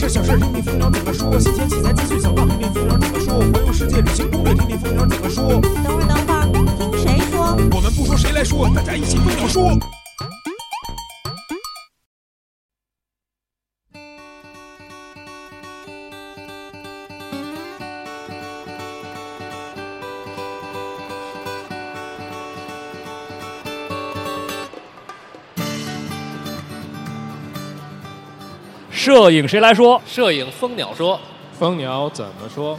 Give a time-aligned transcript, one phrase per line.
[0.00, 5.60] 大事小事听听蜂鸟怎么说，新鲜器材资讯小道听听蜂鸟怎么说，环游世界旅行攻略听听蜂鸟怎么说。
[5.82, 6.46] 等会儿，等会儿，
[6.76, 7.56] 听谁说？
[7.72, 9.76] 我们不说谁来说，大家一起蜂鸟说。
[29.08, 29.98] 摄影谁来说？
[30.06, 31.18] 摄影蜂鸟说，
[31.58, 32.78] 蜂鸟怎么说？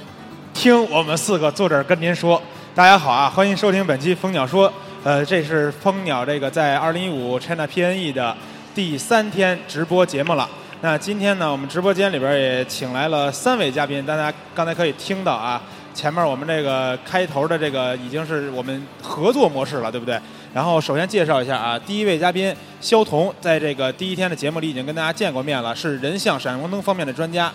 [0.54, 2.40] 听我们四个坐这儿跟您说，
[2.76, 4.72] 大家好啊，欢迎收听本期蜂鸟说。
[5.04, 8.38] 呃，这是蜂鸟这个在二零一五 China PNE 的
[8.76, 10.48] 第三天直播节目了。
[10.82, 15.60] 那今天呢，我们直播间里边也请来了三位嘉宾，大家刚才可以听到啊，
[15.96, 20.20] 前面我们这个开头的这个已经是我们合作模式了，对不对？
[20.54, 27.52] 然后首先介绍一下啊，第一位嘉宾肖彤，在这个第一天的节目里已经跟大家见过面了，是人像闪光灯方面的专家。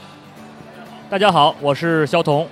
[1.10, 2.48] 大家好，我是肖彤。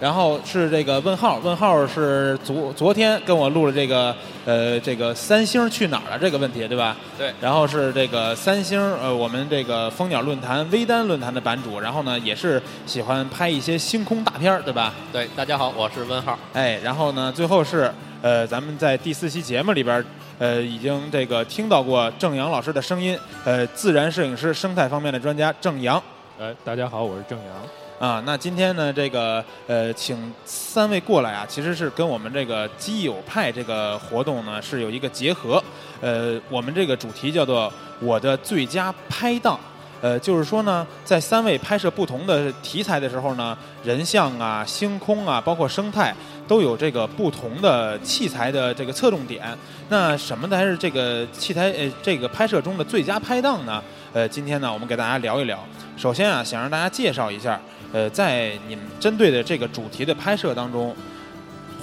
[0.00, 6.96] 然后是这个问号，问号是昨昨天跟我录了这个呃这个三星去哪儿了这个问题，对吧？
[7.18, 7.30] 对。
[7.38, 14.94] 然后是这个三星呃我们这个蜂鸟论坛微单论坛的版主，然后呢也是喜欢拍一些星空大片儿，对吧？
[15.12, 16.38] 对，大家好，我是问号。
[16.54, 20.02] 哎，然后呢最后是呃咱们在第四期节目里边
[20.38, 26.02] 呃已经这个听到过郑阳老师的声音，呃自然摄影师生态方面的专家郑阳。
[26.40, 27.79] 哎，大家好，我是郑阳。
[28.00, 35.62] 啊，那今天呢，这个呃，请三位过来啊，其实是跟我们这个基友派这个活动呢是有一个结合。
[36.00, 39.60] 呃，我们这个主题叫做“我的最佳拍档”。
[40.00, 46.14] 呃，就是说呢，在三位拍摄不同的题材的时候呢，人像啊、星空啊，包括生态，
[46.48, 49.42] 都有这个不同的器材的这个侧重点。
[49.90, 53.82] 那什么才是这个器材呃这个拍摄中的最佳拍档呢？
[54.14, 55.62] 呃，今天呢，我们给大家聊一聊。
[55.98, 57.60] 首先啊，想让大家介绍一下。
[57.92, 60.94] 呃，在你们针对的这个主题的拍摄当中，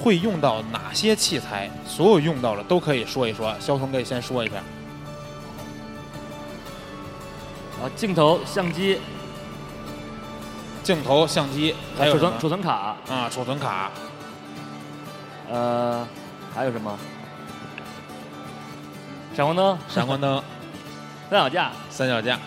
[0.01, 1.69] 会用到哪些器材？
[1.85, 3.53] 所有用到的都可以说一说。
[3.59, 4.55] 肖彤可以先说一下。
[7.81, 8.99] 啊，镜头、相机、
[10.81, 13.91] 镜头、相机，还有储存储存卡啊，储存卡。
[15.51, 16.07] 呃，
[16.55, 16.97] 还有什么？
[19.35, 20.41] 闪光灯、闪光灯、
[21.29, 22.39] 三脚架、三脚架、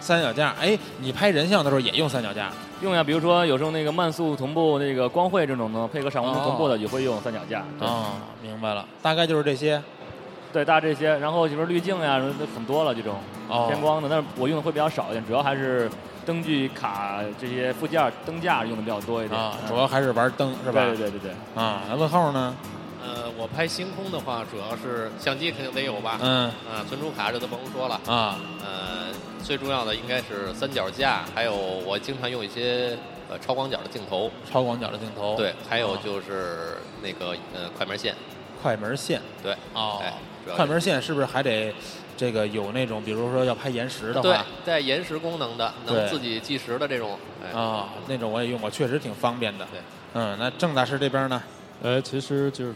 [0.00, 0.54] 三脚架。
[0.58, 2.50] 哎，你拍人像的时候也用三脚架？
[2.82, 7.60] 用呀，比如说有时候那个慢速同步那个光绘这种的，配合闪光灯同步的也会用三脚架。
[7.80, 9.82] 啊，明白了，大概就是这些。
[10.52, 12.20] 对，大概这些，然后就是滤镜呀，
[12.54, 13.14] 很多了这种
[13.68, 15.90] 偏光的，但是我用的会比较少一点，主要还是
[16.24, 19.40] 灯具卡这些附件灯架用的比较多一点。
[19.40, 20.84] 啊，主要还是玩灯是吧？
[20.84, 21.30] 对对对对。
[21.54, 22.54] 啊，那问号呢？
[23.06, 26.18] 呃，我拍星空的话，主要是相机肯定得有吧？
[26.20, 26.48] 嗯。
[26.68, 28.00] 啊，存储卡这都甭说了。
[28.06, 28.40] 啊。
[28.60, 29.06] 呃，
[29.42, 32.98] 最重要的应该是三脚架，还有我经常用一些
[33.30, 34.30] 呃超广角的镜头。
[34.50, 35.36] 超广角的镜头。
[35.36, 38.14] 对，还有就是那个呃快门线。
[38.60, 39.22] 快门线。
[39.42, 39.54] 对。
[39.72, 40.02] 哦。
[40.56, 41.74] 快门线是不是还得
[42.16, 44.22] 这个有那种，比如说要拍延时的话？
[44.22, 47.18] 对，带延时功能的，能自己计时的这种。
[47.52, 49.66] 啊，那种我也用过，确实挺方便的。
[49.72, 49.80] 对。
[50.14, 51.42] 嗯，那郑大师这边呢？
[51.82, 52.74] 呃，其实就是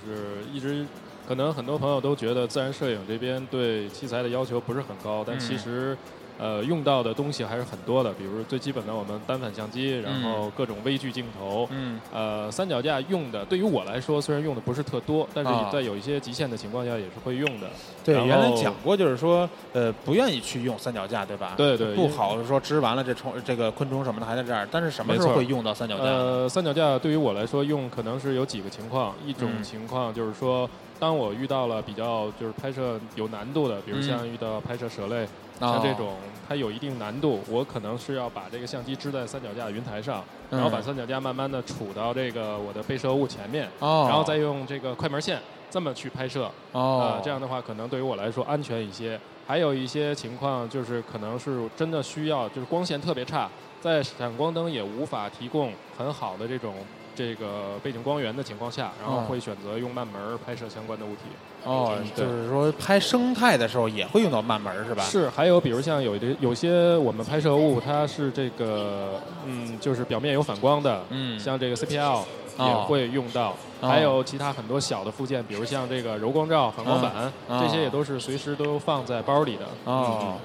[0.53, 0.85] 一直，
[1.27, 5.97] 可能很多朋友都觉得自然摄影这边对器材的要求不是很高，但其实。
[6.41, 17.69] 呃，用到的东西还是很多的，比如最基本的我们单反相机，然后各种微距镜头，嗯，呃，三脚架用的，对于我来说虽然用的不是特多，但是在有一些极限的情况下也是会用的。
[18.03, 21.53] 对，原来讲过，就是说，呃，不愿意去用三脚架，对吧？
[21.59, 21.95] 对对。
[21.95, 26.05] 不好说织完了这虫这个昆虫什么的还在这儿，但是什么时候会用到三脚架？
[26.05, 30.69] 呃，三脚架对于我来说用可能是有几个情况，一种情况就是说，
[30.99, 35.29] 当我遇到了比较就是拍摄有难度的，比如像遇到拍摄蛇类。
[35.61, 36.17] 像这种
[36.49, 45.41] 它有一定难度，我可能是要把这个相机支在三脚架的云台上，然后把三脚架慢慢的杵到这个我的被摄物前面，然后再用这个快门线
[45.71, 46.51] 这么去拍摄。
[46.73, 49.19] 啊，这样的话可能对于我来说安全一些。
[49.47, 53.49] 还有一些情况就是可能是真的需要，就是光线特别差，
[53.81, 56.75] 在闪光灯也无法提供很好的这种。
[57.13, 61.23] 这个背景光源的情况下，然后会选择用慢门拍摄相关的物体。
[61.65, 65.03] 哦，就是说拍生态的时候也会用到慢门是吧？
[65.03, 72.23] 是，还有比如像有的有些我们拍摄物，它是这个嗯，就是表面有反光的，嗯，像这个 CPL
[72.59, 77.13] 也会用到，还有其他很多小的附件，比如像这个柔光罩、反光板，
[77.61, 79.67] 这些也都是随时都放在包里的。
[79.85, 80.37] 哦。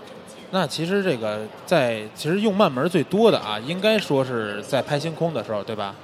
[0.51, 5.95] 那其实这个在其实用慢门最多的啊，应该说是在拍星空的时候，对吧？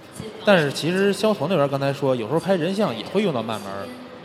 [0.43, 3.71] 但是其实肖彤那边刚才说，有时候拍人像也会用到慢门。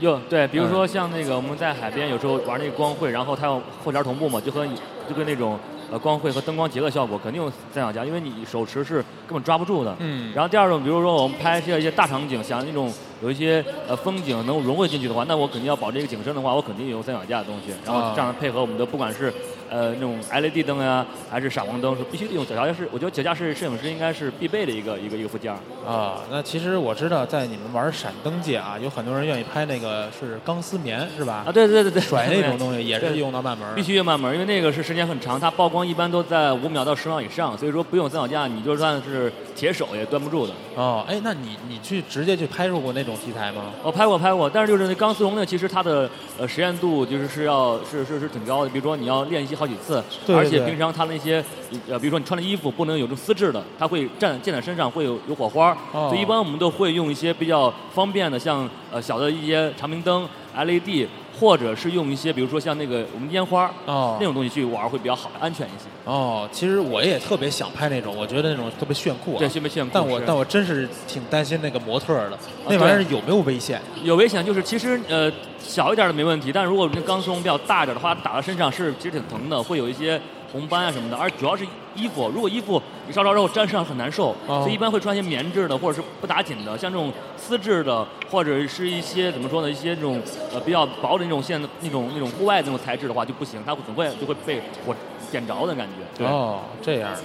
[0.01, 4.67] 用对，比如说像那个我们在海边有时候玩那个光绘，然后它要后帘同步嘛，就和
[5.09, 5.59] 就跟那种
[5.91, 8.97] 呃光绘和灯光结合效果，肯定有三脚架，因为你手持是
[9.27, 9.95] 根本抓不住的。
[10.01, 10.33] 嗯。
[10.35, 12.93] 然后第二种，比如说我们拍摄一些大场景，像那种
[13.23, 19.33] 有一些呃风景能融汇进去的话，那我肯定要保这个景深的话，我肯定用三脚架的东西，然后这样配合我们的不管是。
[19.69, 22.73] 呃，那种 LED 灯呀，还是闪光灯，是必须得用脚架。
[22.73, 25.53] 是我觉得脚架是摄影师应该是必备的一个一个一个附件。
[25.85, 31.43] 啊，那其实我知道，在你们玩闪灯界啊，有很多人愿意拍那个是钢丝棉，是吧？
[31.45, 33.67] 啊，对对对对，甩那种东西也是用到慢门。
[33.75, 40.53] 必须用慢门，因为那个是时间很长，它曝光一般都在五秒到十秒以上，所以说不用三脚架，你就算是铁手也端不住的。
[40.77, 43.63] 哦，哎，那你你去直接去拍摄过那种题材吗？
[43.83, 50.03] 我拍过拍过，但是就是那钢丝绒呢，其实它的呃实验度就是是要是是是挺高的，比如说你要练习好几次。
[50.27, 50.37] 对。
[50.37, 51.43] 而且平常它那些，
[51.89, 60.29] 呃，比如说你穿的衣服不能有这种丝质的，它会溅溅在身上会有有火花，所以一般我们都会用一些比较方便的，像呃小的一些长明灯、
[60.65, 61.07] LED，
[61.39, 65.85] 或者是用一些比如说像那个我们烟花哦那种东西去玩会比较好，安全一些。
[66.05, 69.91] 哦，其实我也特别想拍那种，我觉得那种特别炫酷，对，特别炫酷。
[69.93, 72.39] 但我但我真是挺担心那个模特的，
[72.69, 73.81] 那玩意儿有没有危险？
[74.03, 80.21] 有危险，就是其实呃小一点的没问题，但如果那钢丝绒比较大一点的话，打到身上是其实挺疼的，会有一些。
[80.53, 90.21] 红斑啊什么的，而主要是衣服，如果衣服你烧着之后粘上很难受，所以一般会穿一些棉质的或者是不打紧的，像这种丝质的或者是一些怎么说呢，一些这种
[90.53, 94.95] 呃比较薄的那种线那种那种户外那种材质的话就不行，它总会就会被火
[95.31, 95.87] 点着的感
[96.19, 96.25] 觉。
[96.25, 97.21] 哦，这样的。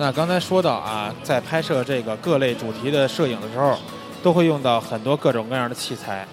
[0.00, 3.76] 那刚才说到啊，在拍摄这个各类主题的摄影的时候，
[4.22, 6.24] 都会用到很多各种各样的器材。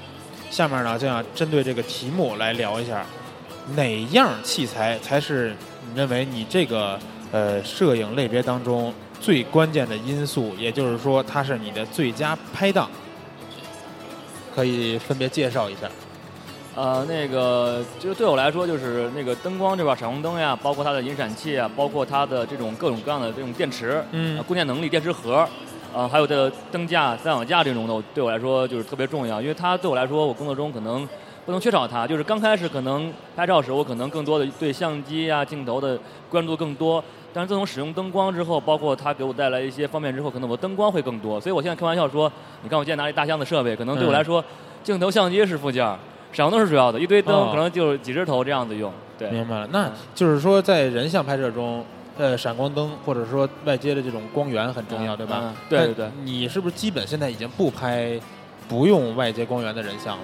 [0.51, 3.03] 下面呢，就想针对这个题目来聊一下，
[3.75, 5.55] 哪样器材才是
[5.89, 6.99] 你认为你这个
[7.31, 10.55] 呃摄影类别当中最关键的因素？
[10.59, 12.87] 也就是说，它是你的最佳拍档。
[14.55, 15.81] 可以分别介绍一下。
[16.75, 25.47] 呃，那个就是对我来说，就是那个灯光这块，闪光灯呀，包括它的引闪器啊，包括它的这种各种各样的这种电池，嗯，供电能力、电池盒，
[25.93, 31.07] 呃，还有的灯架、三脚架这种的，对我来说就是特别重要，因为它对我来说，我工作中可能
[31.45, 32.05] 不能缺少它。
[32.05, 35.97] 就是刚开始可能拍照时，我可能更多的对相机啊、镜头的
[36.29, 37.01] 关注更多，
[37.33, 41.39] 但是自从使用灯光之后，包括它给我带来一些方便之后，可能我灯光会更多。
[41.39, 42.29] 所以我现在开玩笑说，
[42.63, 44.43] 你看我现在拿一大箱子设备，可能对我来说，
[44.83, 45.87] 镜头、相机是附件。
[46.35, 48.91] 闪光灯是主要的，一堆灯可能就几十头这样子用。
[49.17, 49.67] 对，明白了。
[49.71, 51.85] 那就是说，在人像拍摄中，
[52.17, 55.53] 呃，闪光灯或者说外接的这种光源很重要，对吧？
[55.69, 56.11] 对对对。
[56.25, 58.19] 你是不是基本现在已经不拍
[58.67, 60.23] 不用外接光源的人像了？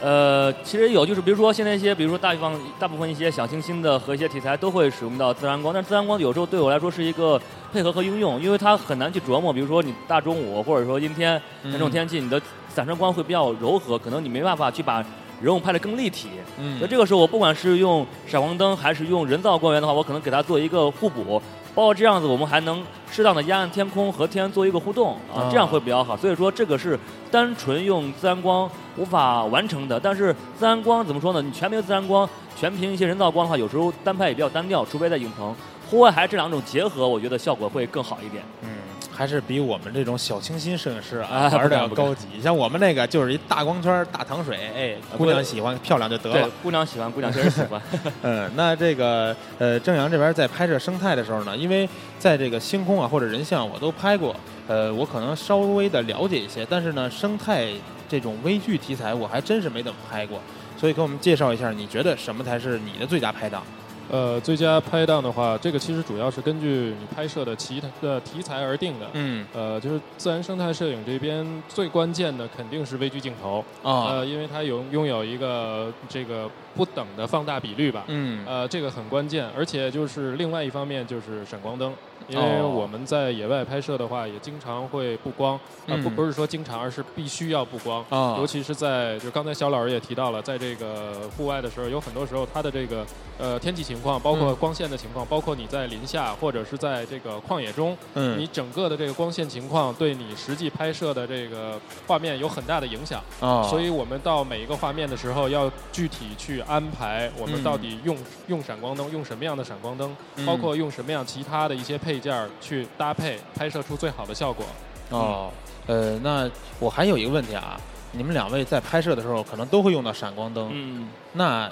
[0.00, 7.38] 呃，其实有，就是比如说现在一些，比如说大方大部分一些小清新的和一些题材都会使用到自然光，但自然光有时候对我来说是一个
[7.70, 9.52] 配合和应用，因为它很难去琢磨。
[9.52, 12.40] 比如说你大中午或者说阴天那种天气，你的
[12.70, 15.04] 散射光会比较柔和，可能你没办法去把。
[15.42, 16.28] 人物拍的更立体，
[16.58, 21.42] 嗯，那这个时候我不管是用闪光灯还是用人造光源的话，我可能给它做一个互补，
[21.74, 26.16] 包括这样子我们还能适当的压暗天空和天做一个互动啊，这样会比较好。
[26.16, 26.98] 所以说这个是
[27.30, 31.42] 单纯用自然光无法完成的，但是自然光怎么说呢？
[31.42, 35.54] 你全凭自然光，全凭一些人造光的话，有时候单拍也比较单调，除非在影棚。
[35.90, 38.42] 户外还是这两种结合，我觉得效果会更好一点。
[38.62, 38.68] 嗯。
[39.14, 42.26] 还是比我们这种小清新摄影师啊玩的要高级。
[42.42, 46.48] 像我们那个就是一大光圈、大糖水，哎，姑娘喜欢漂亮就得了。
[46.62, 47.80] 姑娘喜欢，姑娘确实喜欢。
[48.22, 54.34] 嗯，那这个呃，正阳这边在拍摄生态的时候呢，因为在这个星空啊或者人像我都拍过，
[54.66, 57.68] 呃，我可能稍微的了解一些，但是呢，生态
[58.08, 60.40] 这种微距题材我还真是没怎么拍过，
[60.76, 63.62] 所以给我们介绍一下，你觉得什么才是你的最佳拍档？
[64.10, 69.06] 呃，最佳拍档的话，这个其实主要是根据你拍摄的其的题材而定的。
[69.12, 69.46] 嗯。
[69.54, 78.04] 呃，就是自然生态摄影这边最关键的肯定是微距镜头啊，呃，因为它有拥有一个这个不等的放大比率吧。
[78.08, 78.44] 嗯。
[78.46, 81.92] 呃，这个很关键，而且就是另外一方面就是闪光灯。
[82.28, 85.54] 因为我们在野外拍摄的话，也经常会布光，
[85.86, 88.04] 啊不不是说经常，而是必须要布光。
[88.08, 93.04] 啊，尤其是在就刚才小老师也提到了，在这个户外的时候，有很多时候它的这个
[93.38, 103.22] 呃天气情况，包括光线的情况，包括你在林下或者是在这个旷野中，嗯，你整个的这个光线情况对你实际拍摄的这个画面有很大的影响。
[103.40, 112.86] 啊，所以我们到每一个画面的时候，要具体去安排我们到底用用闪光灯，用什么样的闪光灯，包括用什么样其他的一些配件去。
[112.96, 114.64] 搭配拍摄出最好的效果。
[115.10, 115.50] 哦，
[115.86, 117.78] 呃，那我还有一个问题啊，
[118.12, 120.70] 你们两位在拍摄的时候可能都会用到闪光灯。
[120.72, 121.08] 嗯。
[121.32, 121.70] 那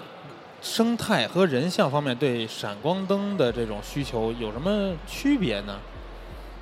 [0.61, 5.78] 生态和人像方面对闪光灯的这种需求有什么区别呢？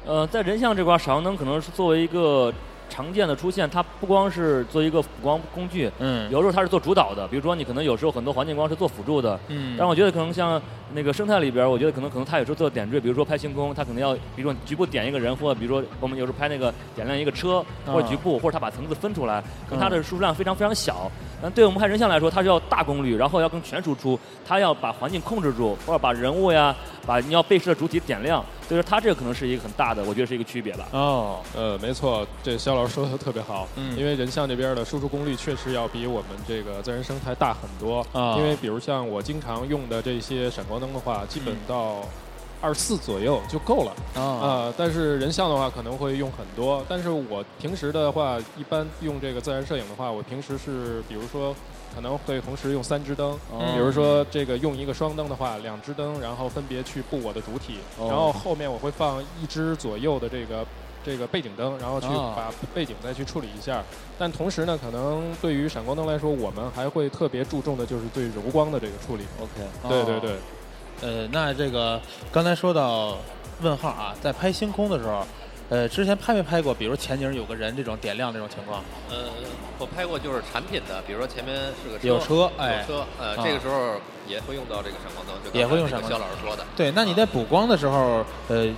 [0.07, 2.53] 呃，在人像这块，闪光灯可能是作为一个
[2.89, 7.27] 常见的出现，它不光是做一个辅光工具，嗯，有时候它是做主导的。
[7.29, 10.61] 比如说你可能有时候很多环境光是做辅助的，嗯，但我觉得可能像
[10.95, 21.11] 那个生态里边，我觉得可能可能它有时候做点缀，比如说拍星空，它可能要比如说局部点一个人，或者比如说我们有时候拍那个点亮一个车或者局部，或者它把层次分出来，可能它的输出量非常非常小。
[21.41, 26.75] 但对我们看人像来说，它是要大功率，然后要更全输出，它要把环境控制住，或者把人物呀，
[27.07, 28.45] 把你要背摄的主体点亮。
[28.69, 30.87] 所以说它这个可能是一个很大的，我觉得是一个区别吧。
[30.93, 33.67] 哦，呃，没错，这肖老师说的特别好。
[33.77, 38.07] 嗯，因为人像这边的输出功率确实要比我们这个自然生态大很多。
[38.13, 42.03] 啊，因为比如像我经常用的这些闪光灯的话，基本到。
[42.61, 46.85] 二四左右就够了啊，但是人像的话可能会用很多。
[46.89, 51.55] 但是我平时的话，一般用这个自然摄影的话，我平时是比如说
[51.95, 53.39] 可能会同时用三支灯，
[53.75, 60.67] 比如说这个用一个双灯的话，两支灯，然后分别去布我的主体，然后后面我会放一支左右的这个
[61.05, 63.85] 这个背景灯，然后去把背景再去处理一下。
[64.19, 69.23] 但同时呢，可能对于闪光灯来说，我们还会特别注重的就是对柔光的这个处理。
[69.41, 70.37] OK，对对对。
[71.01, 72.01] 呃，那这个
[72.33, 73.17] 刚才说到
[73.63, 75.27] 问号啊，在拍星空的时候，
[75.69, 76.75] 呃，之前拍没拍过？
[76.75, 78.83] 比如前景有个人这种点亮这种情况？
[79.11, 79.31] 呃，
[79.79, 83.95] 我拍过，就是产品的，比如说前面是个车，有车，哎，有车，呃，这个时候
[84.27, 86.19] 也会用到这个闪光灯，也会用闪光灯。
[86.19, 88.69] 肖老师说的，对，那你在补光的时候，呃。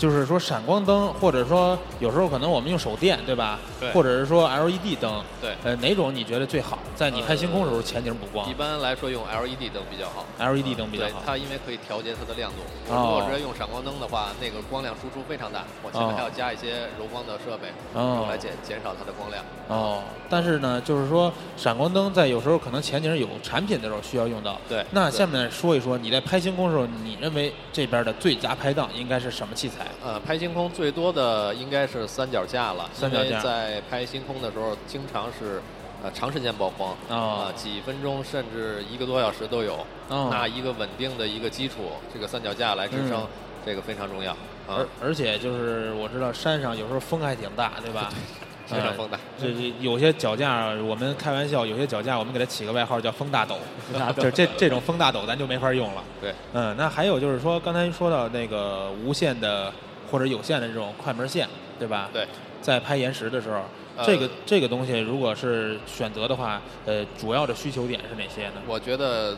[0.00, 3.58] 就是说闪光灯，或者说有时候可能我们用手电，对吧？
[3.78, 3.90] 对。
[3.92, 5.22] 或者是说 LED 灯。
[5.42, 5.54] 对。
[5.62, 6.78] 呃，哪种你觉得最好？
[6.96, 8.48] 在你拍星空的时候，前景补光。
[8.48, 10.24] 一般来说用 LED 灯比较好。
[10.38, 11.22] LED 灯比较好。
[11.26, 12.56] 它因为可以调节它的亮度。
[12.88, 19.44] 如果直接用闪光灯的话，那个光亮输出非常大，我前面还要加一些柔光的设备，用来减减少它的光亮。
[19.68, 20.02] 哦。
[20.30, 24.58] 但是呢，就是说闪光灯在有时候可能前景有产品的时候需要用到。
[24.66, 24.82] 对。
[24.92, 29.86] 那下面说一说你在拍星空的时候，你认为这边的最佳拍档应该是什么器材？
[30.04, 35.60] 呃，拍星空最多的应该是三脚架了，三脚架在拍星空的时候，经常是
[36.02, 39.78] 呃长时间曝光啊，几分钟甚至一个多小时都有。
[40.08, 43.26] 那一个稳定的一个基础，这个三脚架来支撑，
[43.64, 44.36] 这个非常重要。
[44.68, 48.10] 而而且就是我知道山上有时候风还挺大，对吧？
[48.74, 49.18] 非常风大。
[49.38, 49.48] 这
[49.80, 53.56] 有些脚架，我们开玩笑，有些脚架我们给它起个外号叫“风大斗
[54.16, 56.02] ”，就这这种风大斗咱就没法用了。
[56.20, 59.72] 对，嗯，那还有就是说，刚才说到那个无线的。
[60.10, 61.48] 或者有线的这种快门线，
[61.78, 62.10] 对吧？
[62.12, 62.26] 对，
[62.60, 63.62] 在拍延时的时候，
[64.04, 68.54] 这个这个东西如果是选择的话，呃，主要的需求点是哪些呢？
[68.66, 69.36] 我觉得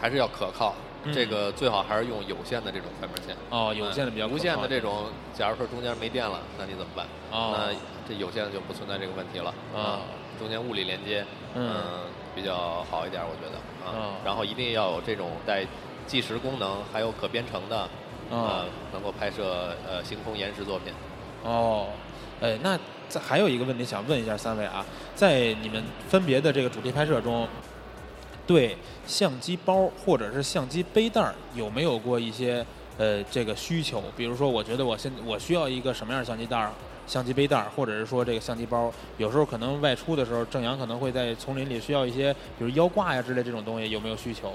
[0.00, 0.74] 还是要可靠，
[1.12, 3.36] 这个最好还是用有线的这种快门线。
[3.50, 4.26] 哦，有线的比较。
[4.26, 7.06] 无线的这种，假如说中间没电了，那你怎么办？
[7.30, 7.54] 哦。
[7.56, 7.74] 那
[8.08, 9.54] 这有线的就不存在这个问题了。
[9.74, 10.00] 啊。
[10.38, 11.24] 中间物理连接，
[11.54, 11.74] 嗯，
[12.34, 13.58] 比较好一点，我觉得。
[13.86, 14.16] 啊。
[14.24, 15.64] 然后一定要有这种带
[16.06, 17.88] 计时功能，还有可编程的。
[18.28, 20.92] 呃，能够拍摄呃星空延时作品。
[21.44, 21.86] 哦，
[22.40, 22.76] 哎，那
[23.08, 24.84] 这还有一个问题想问一下三位啊，
[25.14, 27.46] 在你们分别的这个主题拍摄中，
[28.46, 28.76] 对
[29.06, 32.64] 相机包或者是相机背带有没有过一些
[32.96, 34.02] 呃这个需求？
[34.16, 36.70] 比如说，我觉得我现我需要一个什么样的相机袋、
[37.06, 44.52] 相机背带，或者是说这个相机包，有时候可能外出的时候，正阳可能会在丛林里需要一些，比如腰挂呀之类这种东西，有没有需求？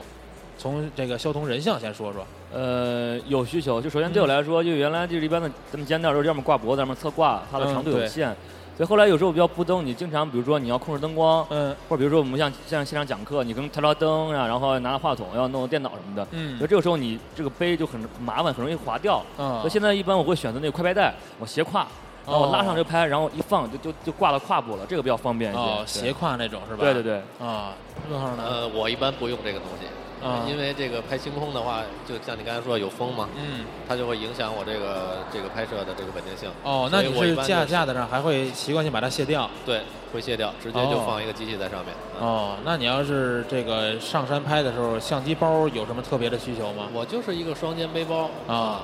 [0.58, 2.26] 从这个肖同人像先说说。
[2.54, 3.82] 呃，有需求。
[3.82, 8.36] 就首先对我来说，就原来就是一般的咱们肩带都是要么挂脖子，要么侧挂，它的长度有限。
[8.78, 19.24] 所以后来有时候比较布灯，你经常比如说你要控制灯光，嗯，或者比如说我们像像现场讲课，你可能调调灯啊，然后拿话筒要弄电脑什么的，嗯，所以这个时候你这个杯就很麻烦，很容易滑掉。
[19.38, 19.60] 嗯。
[19.60, 21.86] 所以现在一般我会选择那个快拍带，我斜挎，
[22.26, 25.62] 然后我拉上就拍，然后一放就就就挂到胯部了，这个比较方便一些。
[25.62, 26.84] 哦，斜挎那种是吧？
[26.84, 27.18] 对对对。
[27.40, 27.76] 啊，
[28.10, 28.44] 呢？
[28.44, 29.86] 呃，我一般不用这个东西。
[30.24, 36.50] 啊，因为这个拍星空的话，就像你刚才说有风嘛，嗯，它就会影响我这个这个拍摄的这个稳定性。
[36.64, 39.50] 哦，那你是架架子上还会习惯性把它卸掉？
[39.66, 39.82] 对，
[40.14, 41.94] 会卸掉，直接就放一个机器在上面。
[42.20, 46.88] 哦，那你要是这个上山拍的时候，相机包有什么特别的需求吗？
[46.94, 48.82] 我就是一个双肩背包啊，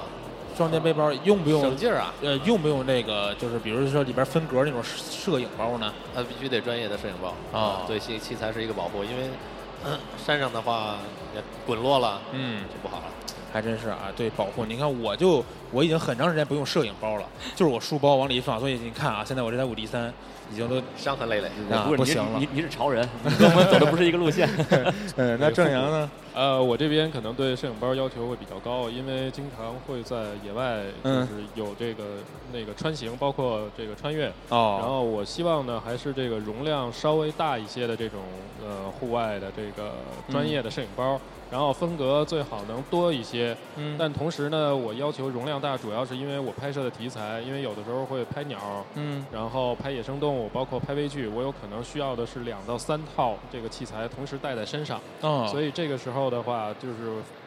[0.58, 2.12] 双肩背包用不用省劲儿啊？
[2.24, 5.94] 呃，用不用那个就是比如说里边分格那种摄影包呢？
[6.15, 9.29] 它必须得专业的摄影包啊，对器器材是一个保护，因为。
[10.17, 10.98] 山上的话
[11.36, 13.03] 也，滚落了，嗯，就不好了。
[13.53, 14.65] 还真是啊，对保护。
[14.65, 17.24] 你看，我就我已经很长时间不用摄影包了，
[17.55, 18.60] 就是我书包往里一放。
[18.60, 20.13] 所以你看啊，现在我这台五 D 三。
[20.50, 22.39] 已经都伤痕累累啊，不行了。
[22.39, 23.05] 你你是潮人，
[23.38, 24.48] 跟我们走的不是一个路线。
[25.17, 26.10] 嗯，那正阳呢？
[26.38, 32.03] 呃，我这边可能对摄影包要求会比较高，因为经常会在野外，就是有这个
[32.53, 34.32] 那个穿行，包括这个穿越。
[34.50, 34.77] 哦。
[34.79, 38.20] 然后我希望呢，还是这个容量稍微大一些的这种
[38.63, 39.94] 呃户外的这个
[40.29, 41.20] 专业的摄影包。
[41.50, 43.56] 然后风格最好能多一些。
[43.77, 43.96] 嗯。
[43.98, 48.60] 但同时呢，我要求容量大，主要是因为我拍摄的题材，因为有的时候会拍鸟，
[48.96, 55.00] 嗯，然后拍野生动物，包括拍微距，我有可能需要的是两到三套这个器材同时带在身上。
[55.22, 55.48] 哦。
[55.50, 56.96] 所以这个时候的话，就是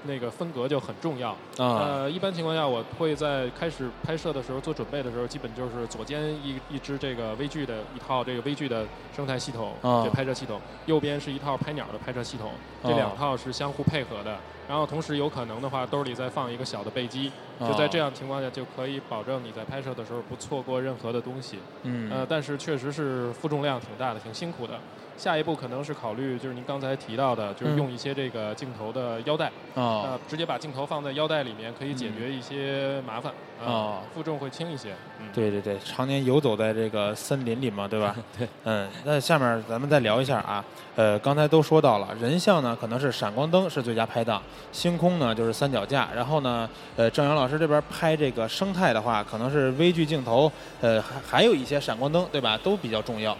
[0.04, 1.30] 那个分隔就很重要。
[1.30, 1.36] 啊。
[1.58, 12.52] 呃，一般情况下，我会在开始拍摄的时候做准备的时候，基本就是左肩一一支这个微距的一套这个微距的生态系统，这拍摄系统，右边是一套拍鸟的拍摄系统，
[12.82, 14.36] 这两套是相互配合的。
[14.68, 21.58] 然后同时有可能的话，兜里再放一个小的备机，就在这样情况下就可以保证你在拍摄的时候不错过任何的东西。
[21.82, 22.08] 嗯。
[22.08, 24.78] 呃，但是确实是负重量挺大的，挺辛苦的。
[25.16, 29.89] 下一步可能是考虑，就是您刚才提到的，就是用一些这个镜头的腰带啊，
[30.28, 33.32] 直接把镜头放在腰带里面，可以解决一些麻烦
[33.64, 34.94] 啊，负重会轻一些。
[35.32, 38.16] 对对对，常年游走在这个森林里嘛，对吧？
[38.36, 38.48] 对。
[38.64, 40.64] 嗯，那下面咱们再聊一下啊，
[40.96, 44.42] 呃，刚才都说到了，人像呢可能是闪光灯是最佳拍档，
[44.72, 52.58] 星空呢就是三脚架，然后呢，呃，郑阳老师这边拍这个生态的话，可能是微距镜头，呃，还还有一些闪光灯，对吧？
[52.62, 53.36] 都比较重要。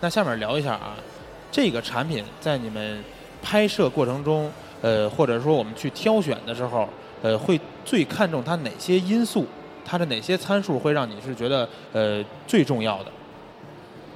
[0.00, 0.94] 那下面聊一下啊。
[1.50, 3.04] 这个产品在你们
[3.40, 4.50] 拍摄过程中，
[4.84, 6.86] 呃，或者说我们去挑选的时候，
[7.22, 9.46] 呃，会最看重它哪些因素？
[9.82, 13.06] 它的哪些参数会让你是觉得呃最重要的？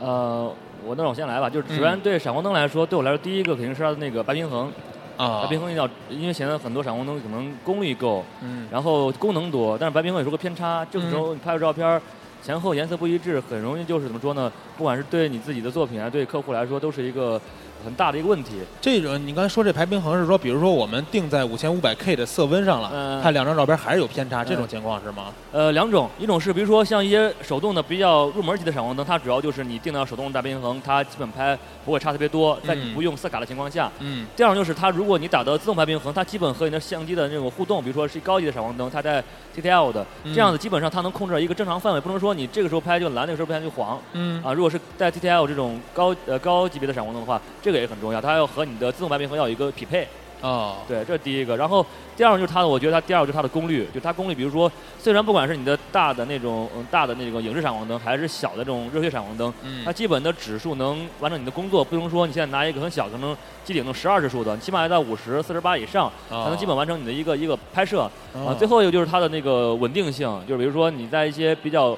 [0.00, 0.52] 呃，
[0.84, 4.70] 我那我先来吧，就是首先对闪光灯来说，对我来说第一个肯定是它的那个白平衡
[5.16, 11.98] 啊，白平衡一定要，因为现在很多闪光灯可能功率够，嗯，然后功能多，但是白平衡有时候偏差，这个时候你拍个照片。
[12.40, 14.52] 前后颜色不一致，很容易就是怎么说呢？
[14.76, 17.40] 不管是对你自己的作品，还是对客户来说，都是一个。
[17.84, 18.52] 很大的一个问题。
[18.80, 25.32] 这种你刚才说这排平衡是说，比如说我们定在五千五百 K 的色温上了，看两张照片还是有偏差，这种情况是吗？
[25.52, 33.90] 呃，两种，一种是比如说像一些手动的比较入门级的闪光灯，它主要就是你定到手动大平衡，它基本拍不会差特别多，在你不用色卡的情况下。
[34.00, 34.26] 嗯。
[34.36, 39.22] 第二种就是它如果你打的自动排平衡，它基本和你的相机的那种互动，比如说是高级的闪光灯，它在
[39.56, 43.98] TTL 的这样子，基本上它能控制一个正常范围，不能说你这个时候拍就蓝，那个时候拍就黄。
[44.12, 44.42] 嗯。
[44.42, 48.48] 啊，如果是在 TTL 这种高呃高级别的闪光灯的话，这个也很重要，它要。
[48.48, 50.08] 和你的自动白平衡要有一个匹配
[50.40, 51.54] 哦，对，这是第一个。
[51.56, 51.84] 然后
[52.16, 59.52] 第二个就是它的，我觉得它第二个就是它的功率，就它功率，比如说，虽然不管是你的大的那种嗯大的那个影视闪光灯，还是小的这种热血闪光灯，
[59.84, 68.10] 它基本的指数能完成你的工作，不能说你现在拿一个很小，可能机顶能十二指数的，起码要到五十四十八以上，才能基本完成你的一个一个拍摄。
[68.34, 71.96] 啊，最后一个就是它的那个稳定性，就是比如说你在一些比较。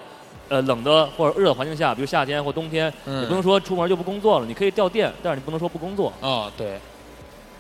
[0.50, 6.12] 呃，冷的或者热的环境下，比如夏天或冬天，你不能说出门就不工作了，你可以掉电，但是你不能说不工作。
[6.20, 6.76] 哦，对，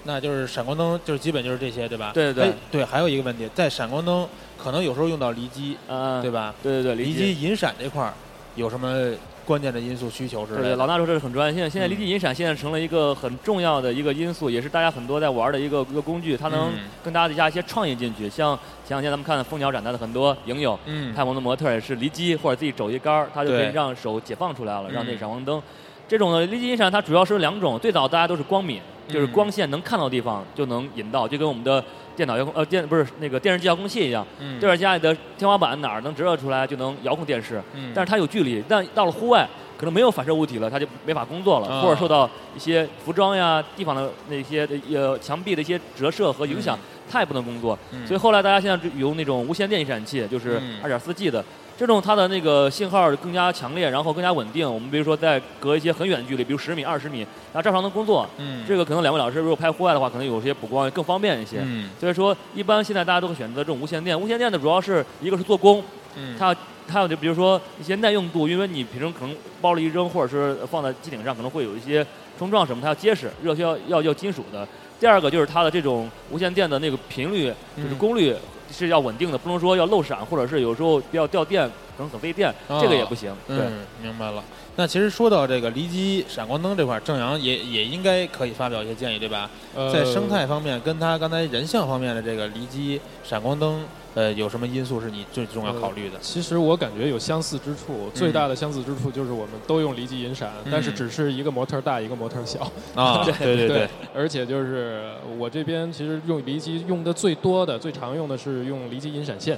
[0.02, 2.10] 那就是闪光灯，就是基本就是这些，对吧？
[2.12, 2.54] 对对对。
[2.72, 6.52] 对，还有一个问题，在闪光灯可能有时候用到离机，嗯对吧？
[6.64, 8.12] 对对对，离机引闪这块儿
[8.56, 9.12] 有什么？
[9.50, 11.52] 关键的因素需求是对，老大说这是很专业。
[11.52, 16.36] 现在现在离机引闪现在成了一个很重要的一个因素，也是大家很多在玩的一个一个工具。
[16.36, 16.70] 它能
[17.02, 18.30] 跟大家加一些创意进去。
[18.30, 20.78] 像前两天咱们看的蜂鸟展台的很多影友，
[21.16, 25.60] 拍我们的模特也是离机或者自己肘一杆儿，他就可以让手解放出来了，让那闪光灯。
[26.06, 31.84] 这种的离机引闪它主要是两种，最早大家都是光敏，就是光线能看到的地方就能引到，就跟我们的。
[32.16, 34.26] 电脑遥控呃电不是那个电视机遥控器一样，
[34.60, 37.62] 这边家里的天花板哪儿能折射出来就能遥控电视，
[37.94, 46.78] 但是它有距离，但到了户外可能没有反射物体了，它就没法工作了，或者受到一些服装呀地方的那些呃墙壁的一些折射和影响，
[47.10, 47.78] 它也不能工作。
[48.06, 51.44] 所以后来大家现在用那种无线电引闪器，就是二点四 G 的。
[51.80, 54.70] 这种它的那个信号更加强烈，然后更加稳定。
[54.70, 58.28] 我们比如说在隔一些很远的距离，比如十米、二十米，然后照常能工作。
[58.36, 61.60] 嗯，这个可能两位老师如果拍户外的话，可能有些补光更方便一些。
[61.64, 64.20] 嗯，所以说一般现在大家都会选择这种无线电。
[64.20, 65.82] 无线电的主要是一个是做工，
[66.16, 66.54] 嗯，它
[66.86, 72.06] 它有就比如说一些耐用度，因为你平时可能包了一扔，或者是放在机顶上可能会有一些
[72.38, 74.68] 冲撞什么，它要结实，热需要要要金属的。
[75.00, 78.36] 第二个就是它的这种无线电的那个频率，就是功率。
[78.72, 83.34] 是要稳定的，不能说要漏闪，或者是有时候比较掉电，可能很费电，这个也不行。
[83.46, 83.56] 对，
[84.02, 84.42] 明白了。
[84.76, 89.50] 那其实说到这个离机闪光灯这块，郑阳也也应该可以发表一些建议，对吧？
[89.92, 93.84] 在生态方面，跟他刚才人像方面的这个离机闪光灯。
[94.14, 96.18] 呃，有什么因素是你最重要考虑的？
[96.20, 102.60] 其实我感觉有相似之处，最大的相似之处就是我们都用离机引闪，但是只是一个模特大，一个模特小。
[102.96, 103.88] 啊， 对对对。
[104.12, 109.56] 而且就是我这边其实用离机用的最多的、最常用的是用离机引闪线。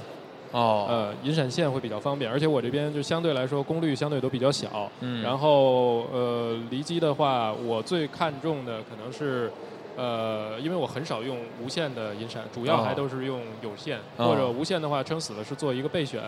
[0.51, 0.85] 哦。
[0.87, 4.87] 呃，引闪线会比较方便，而且我这边就相对来说功率相对都比较小。
[4.99, 5.23] 嗯。
[5.23, 9.51] 然后呃，离机的话，我最看重的可能是。
[9.95, 16.21] 呃，因为我很少用无线的音闪，主要还都是用有线或者无线的话，撑死了是做一个备选。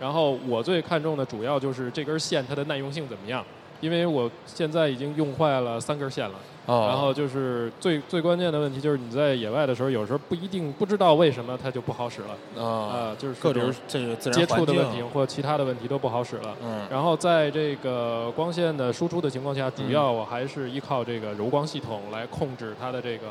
[0.00, 3.44] 然后我最看重的主要就是这根线它的耐用性怎么样。
[3.80, 6.34] 因为我现在已经用坏了三根线了。
[6.66, 6.86] 哦。
[6.88, 12.62] 然后就是最最关键的问题就是你在野外的时候，有时候不一定不知道为什么它就不好使了。
[12.62, 13.14] 啊。
[13.18, 16.56] 就是各种这个接触的问题或其他的问题都不好使了。
[16.62, 16.86] 嗯。
[16.90, 23.26] 然后在这个光线的输出的情况下，主要我还是依靠这个柔光系统来控制它的这个。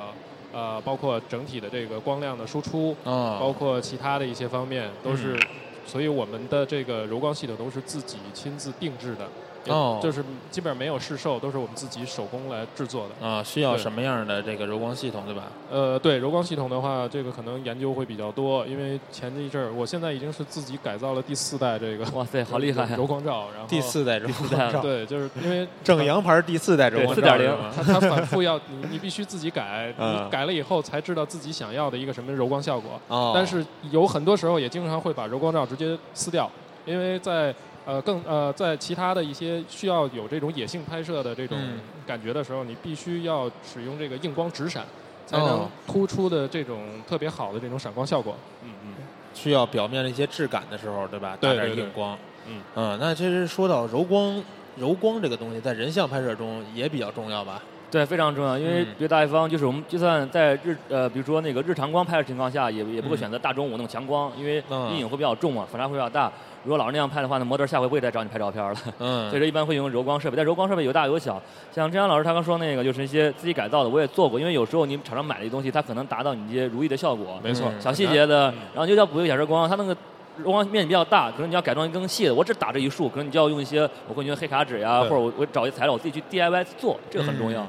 [0.52, 5.40] 呃，包括整体的这个光亮的输出，包括其他的一些方面，都是，
[5.86, 9.28] 所以我们的这个柔光系统都是自己亲自定制的。
[9.70, 13.28] 哦，就是基本上没有试售，都是我们自己手工来制作的。
[13.28, 15.44] 啊，需要什么样的这个柔光系统，对吧？
[15.72, 22.06] 呃，对，柔光系统的话，这个可能研究会比较多，因为前一阵儿，我现在已经是自己改造了第四代这个。
[22.14, 22.88] 哇塞，好厉害！
[22.98, 33.00] 柔光罩，然后第四代柔光罩，对，就是因为 正阳牌第四代柔光罩，四点零，它它反复要你，你必须自己改， 你改了以后才知道自己想要的一个什么柔光效果。
[33.08, 33.32] 哦。
[33.34, 36.50] 但是有很多时候也经常会把柔光罩直接撕掉，
[36.86, 37.54] 因为在。
[37.86, 41.58] 呃，更呃，在其他的一些需要有这种野性拍摄的这种
[42.06, 44.86] 感觉的时候，你必须要使用这个硬光直闪，
[45.26, 48.36] 才能突出的这种特别好的这种闪光效果。
[48.64, 48.94] 嗯嗯。
[49.34, 51.38] 需要表面的一些质感的时候，对吧？
[51.40, 52.18] 打点硬光。
[52.48, 52.62] 嗯。
[52.76, 54.44] 嗯，那其实说到柔光，
[54.76, 57.62] 柔光这个东西在人像拍摄中也比较重要吧？
[57.92, 58.58] 对，非常重要。
[58.58, 66.32] 因为别的大方就是我们就算在日呃，比如说那个日常光拍的情况下，也也不会选择大中午那种强光，因为阴影会比较重嘛，反差会比较大。
[66.64, 68.76] 如果老是那样拍的话，那模特下回不会再找你拍照片了。
[69.00, 71.42] 嗯， 所以说一般会用柔光设备，但柔光设备有大有小。
[71.72, 74.40] 像张阳老师他刚说那个，就是一些自己改造的，我也做过。
[74.40, 77.40] 因为有时候你厂商买的东西，它可能达到你一些如意的效果。
[77.42, 77.72] 没错。
[77.80, 79.96] 小细节的，然后就要补一个小柔光，它那个
[80.44, 82.34] 柔光面积比较大，可能你要改装更细的。
[82.34, 87.66] 我只打这一束，可能你就要用一些我会觉得黑卡纸呀，或者我我找一些材料，我自己去 DIY 做，这个很重要。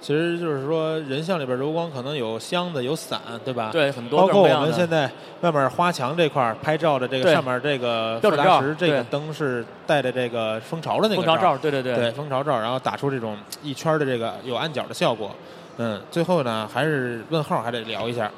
[0.00, 3.70] 其实就是说，人像里边柔光可能有箱子、有伞，对吧？
[3.72, 4.20] 对，很多。
[4.20, 15.30] 包括我们现在外面花墙这块拍照的这个上面这个标准罩，这个灯是带着这个蜂巢的那个蜂巢罩，对对对，对蜂巢罩，然后打出这种一圈的这个有暗角的效果。
[15.78, 18.30] 嗯，最后呢，还是问号还得聊一下，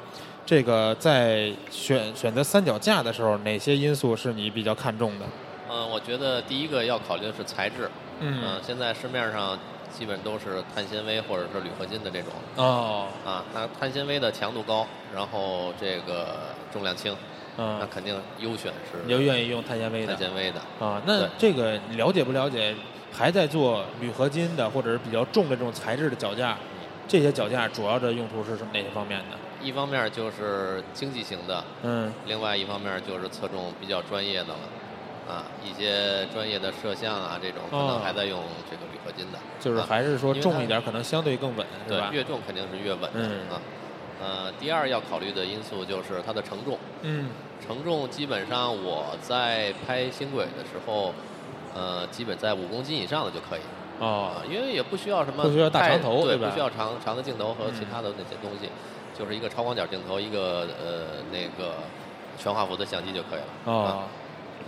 [0.46, 5.26] 这个在选选择三脚架的时候，哪些因素是你比较看重的？
[5.68, 7.90] 嗯，我觉得第一个要考虑的是材质。
[8.20, 9.58] 嗯，现在市面上。
[9.96, 16.36] 基本都是碳纤维或者是铝合金的这种哦啊，那碳纤维的强度高，然后这个
[16.70, 17.16] 重量轻，
[17.56, 18.98] 嗯，那肯定优选是。
[19.04, 20.08] 你就愿意用碳纤维的？
[20.08, 22.74] 碳纤维的啊，那这个了解不了解？
[23.10, 26.58] 还在做铝合金的或者是比较重的这种材质的脚架，
[27.08, 29.38] 这些脚架主要的用途是什么哪些方面的？
[29.62, 34.58] 一方面就是经济型的，嗯，另外一方面就是侧重比较专业的了。
[35.28, 38.40] 啊，一些专业的摄像啊，这种可能还在用
[38.70, 42.10] 这个铝合金的，就是还是说重一点，可能相对更稳，对吧？
[42.12, 43.10] 越重肯定是越稳。
[43.12, 43.60] 嗯啊，
[44.22, 46.78] 呃，第二要考虑的因素就是它的承重。
[47.02, 47.28] 嗯，
[47.66, 51.12] 承重基本上我在拍星轨的时候，
[51.74, 53.60] 呃，基本在五公斤以上的就可以。
[53.98, 56.46] 哦，因为也不需要什么，不需要大长头，对吧？
[56.48, 58.70] 不需要长长的镜头和其他的那些东西，
[59.18, 61.74] 就是一个超广角镜头，一个呃那个
[62.38, 63.46] 全画幅的相机就可以了。
[63.64, 64.04] 哦，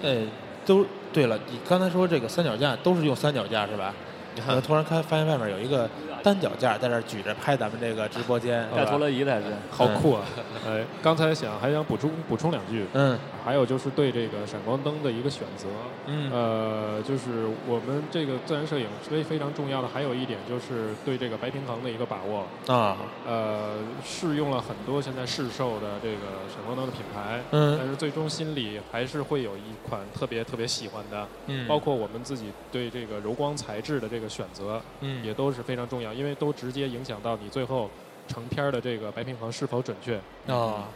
[0.00, 0.26] 对。
[0.66, 0.84] 都
[1.14, 3.94] 对了，你刚才说这个三脚架都是用三脚架是吧？
[4.36, 5.88] 你看突然看发现外面有一个。
[6.28, 10.26] 单脚架在这举着拍咱们这个直播间，带陀螺仪在这，好酷啊！
[10.66, 15.68] 哎，刚才想还想补充补充两句，嗯，还有就是对这个闪光灯的一个选择，
[16.04, 22.46] 嗯，呃，就是我们这个自然摄影非非常重要的还有一点就是对这个白平衡的一个把握。
[22.66, 36.12] 啊，呃，试用了很多现在市售的这个闪光灯的品牌，嗯，但是最终心里还是会有一款特别特别喜欢的，嗯，包括我们自己对这个柔光材质的这个选择，嗯，也都是非常重要。
[36.18, 37.88] 因为都直接影响到你最后
[38.26, 40.16] 成片的这个白平衡是否准确
[40.52, 40.88] 啊？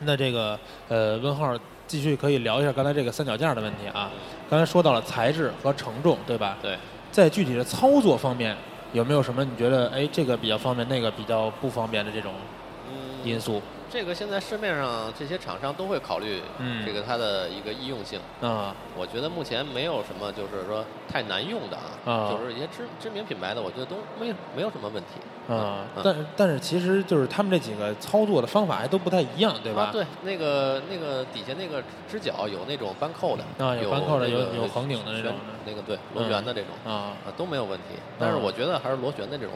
[0.00, 1.54] 那这个呃，问号
[1.86, 4.10] 继续可以聊一下刚才这个三脚架的问题啊。
[4.48, 6.56] 刚才说到了材质和承重，对吧？
[6.62, 6.78] 对。
[7.12, 8.56] 在具体的操作方面，
[8.94, 12.32] 有没有什么你觉得哎这个比较方便，那个比较不方便的这种
[13.26, 13.60] 因素？
[13.88, 16.42] 这个现在市面上这些厂商都会考虑，
[16.84, 18.74] 这个它的一个易用性啊。
[18.98, 25.86] 我觉得目前没有什么就是说太难用的啊，就是一些知知名品牌的，我觉得都没没有什么问题啊。
[26.02, 29.90] 但但是其实就是他们这几个操作的方法还都不太一样，对吧？
[29.92, 35.32] 对，那个那个底下那个支脚有那种扳扣的啊，有扳扣的，有有横顶的那种，
[35.64, 37.94] 那个对螺旋的这种啊都没有问题。
[38.18, 39.54] 但是我觉得还是螺旋的这种。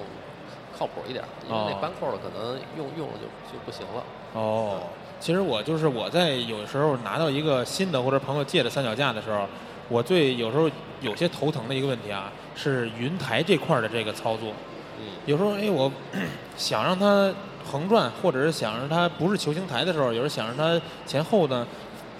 [0.80, 4.02] 靠谱一点，因为那扳扣的可能用用了就就不行了。
[4.32, 4.80] 哦，
[5.20, 9.46] 其实我就是我在有时候拿到一个新的或者朋友借的三脚架的时候，
[9.90, 10.70] 我最有时候
[11.02, 14.52] 有些头疼的一个问题啊，是云台这块的这个操作。
[14.98, 15.04] 嗯。
[15.26, 15.92] 有时候哎，我
[16.56, 17.30] 想让它
[17.70, 21.66] 横转，或者是想让它不是球形台的时候，有时候想让它前后呢。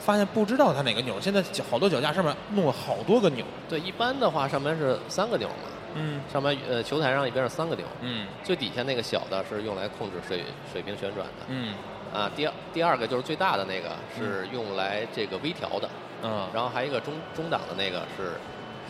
[0.00, 1.20] 发现不知道它哪个钮。
[1.20, 3.44] 现在好多脚架上面弄了好多个钮。
[3.68, 5.54] 对，一般的话上面是三个钮嘛。
[5.94, 6.20] 嗯。
[6.32, 7.84] 上面呃球台上一边是三个钮。
[8.00, 8.26] 嗯。
[8.42, 11.46] 最底下那个小的是用来控制水水平旋转的。
[11.48, 11.74] 嗯。
[12.12, 15.88] 啊，第二第二个就是最大的那个是用来这个微调的。
[16.22, 16.48] 嗯。
[16.52, 18.32] 然后还有一个中中档的那个是，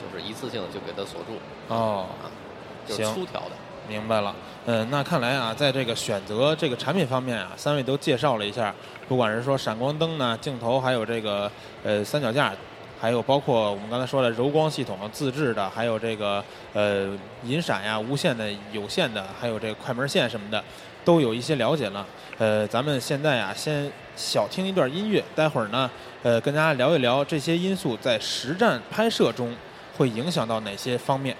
[0.01, 1.39] 就是一次性就给它锁住。
[1.69, 2.07] 哦。
[2.23, 2.31] 啊，
[2.87, 3.51] 就是粗调的。
[3.89, 4.33] 明白了。
[4.67, 8.73] 嗯，那看来啊，在这个选择这个产品方面啊，三位都介绍了一下，
[9.09, 11.51] 不管是说闪光灯呢、镜头，还有这个
[11.83, 12.53] 呃三脚架，
[13.01, 17.09] 还有包括我们刚才说的柔光系统、自制的，还有这个呃
[17.45, 20.63] 银闪呀、无线的、有线的，还有这个快门线什么的，
[21.03, 22.07] 都有一些了解了。
[22.37, 25.91] 呃，咱们现在啊，先小听一段音乐，待会儿呢，
[26.23, 29.57] 呃，跟大家聊一聊这些因素在实战拍摄中
[29.97, 31.35] 会影响到哪些方面。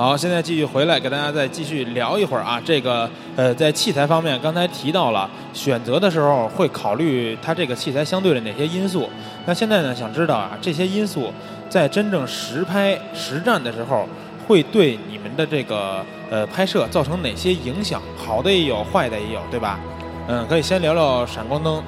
[0.00, 2.58] 好，现在继续回来，给大家再继续聊一会儿啊。
[2.64, 9.10] 这个呃，在器材方面，刚才提到了选择的时候会考虑它这个器材相对的哪些因素。
[9.44, 11.30] 那现在呢，想知道啊，这些因素
[11.68, 14.08] 在真正实拍实战的时候，
[14.48, 18.00] 会对你们的这个呃拍摄造成哪些影响？
[18.16, 19.78] 好的也有，坏的也有，对吧？
[20.28, 21.82] 嗯，可以先聊聊闪光灯。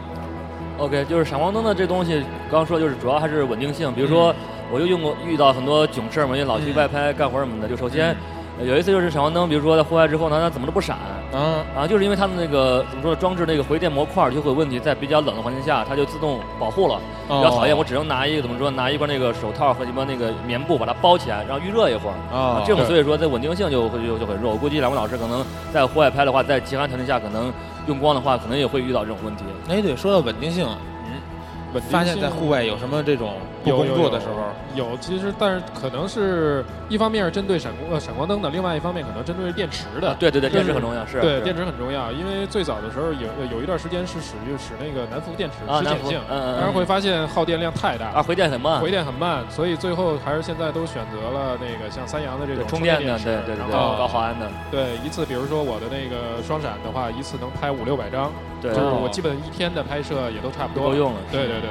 [0.77, 2.21] OK，就是闪光灯的这东西，
[2.51, 4.35] 刚刚说就是主要还是稳定性，比如说。
[4.73, 7.69] 我就用过遇到很多囧事儿嘛，因为老去外拍干活什么的。
[7.69, 8.17] 就首先
[8.65, 10.97] 有一次就是闪光灯，比如说在户外之后呢，它怎么都不闪。
[11.33, 11.65] 啊。
[11.77, 16.99] 啊，就是因为它的那个怎么说装置那个回电模块就会有问题，在比较冷的环境下，它就自动保护了。
[17.29, 22.17] 比较讨厌，我只能拿一个怎么说，拿一块那个手套和什么那个棉布把它包起来，然后预热一会儿。
[22.35, 22.63] 啊。
[22.67, 24.53] 这种所以说在稳定性就会就就很弱。
[24.53, 27.53] 我估计两位老师可能在户外拍的话，在极寒条件下可能
[27.87, 29.45] 用光的话，可能也会遇到这种问题。
[29.69, 30.67] 哎，对，说到稳定性。
[31.89, 33.33] 发现在户外有什么这种
[33.63, 34.35] 不工作的时候？
[34.75, 40.15] 有，其实但是可能是一方面是针对闪光呃闪光灯的，另外一方面可能针对电池的。
[40.19, 41.21] 对对对，电池很重要，是。
[41.21, 54.49] 对，电池很重要，因为最早的时候有有一段时间是使用使那个南孚电池实碱性，但是会发现耗电量太大，啊，回电很慢，回电很慢，所以最后还是现在都选择了那个像三洋的这种充电的，对对对，高毫安的。
[54.71, 61.19] 对，一次比如说我的那个双闪的话，一次能拍五六百张，对，就是我基本一天的拍摄也都差不多够用了。
[61.31, 61.71] 对对对。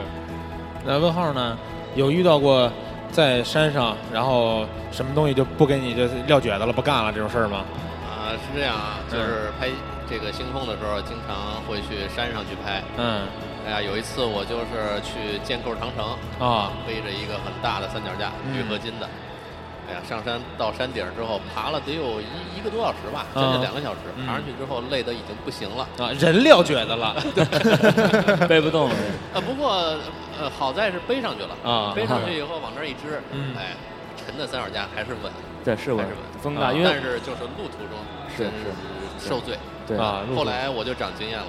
[0.83, 1.57] 那问号呢？
[1.95, 2.71] 有遇到过
[3.11, 7.65] 在山上，然后什么东西就不给你就撂蹶子了，不干了这种事儿吗？
[8.07, 9.69] 啊，是这样啊，就是拍
[10.09, 12.81] 这个星空的时候，经常会去山上去拍。
[12.97, 13.21] 嗯。
[13.63, 19.07] 哎呀，有一次我就是去建构长城啊，背着一个很大的三脚架，铝合金的。
[19.91, 22.25] 哎呀，上山到山顶之后，爬了得有一
[22.57, 23.99] 一个多小时吧，将近两个小时。
[24.25, 27.15] 爬上去之后，累得已经不行了啊，人撂蹶子了
[28.47, 28.95] 背不动了。
[29.33, 29.71] 啊，不过
[30.39, 33.21] 呃，好在是背上去了啊，背上去以后往那儿一支，
[33.57, 33.75] 哎，
[34.15, 35.31] 沉的三脚架还是稳，
[35.65, 37.99] 对，是稳，是稳，风大，因为但是就是路途中
[38.35, 40.21] 是是受罪，对啊。
[40.35, 41.47] 后来我就长经验了，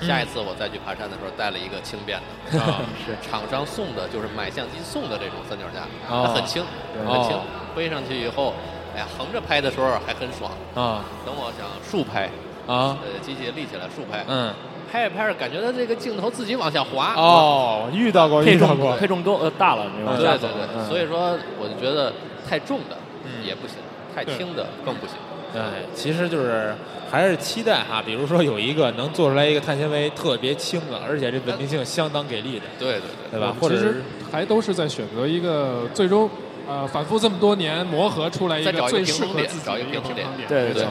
[0.00, 6.62] 下一次我再去爬山的时候带了一个轻便的，啊，是厂商送的，就是买相机送的这种三脚架，它很轻，
[7.06, 7.36] 很轻，
[7.74, 8.54] 背上去以后，
[8.94, 11.04] 哎呀，横着拍的时候还很爽啊。
[11.24, 12.30] 等我想竖拍
[12.66, 14.54] 啊，呃，机器立起来竖拍，嗯。
[14.90, 17.12] 拍着拍着，感觉它这个镜头自己往下滑。
[17.14, 19.84] 哦，遇到过，遇到过，配重多呃大了，
[20.16, 20.88] 对对对。
[20.88, 22.10] 所以说，我就觉得
[22.48, 22.96] 太重的
[23.44, 23.76] 也不行，
[24.14, 25.16] 太轻的更不行。
[25.52, 25.62] 对，
[25.94, 26.74] 其实就是
[27.10, 32.66] 还是期待哈，比如说有一个能做出来一个碳纤维特别轻的，而且这稳定性相当给力的。
[32.78, 33.54] 对对对，对吧？
[33.60, 36.28] 或者是还都是在选择一个最终
[36.68, 40.26] 呃反复这么多年磨合出来一个最适合自己的平衡点。
[40.48, 40.82] 对对对，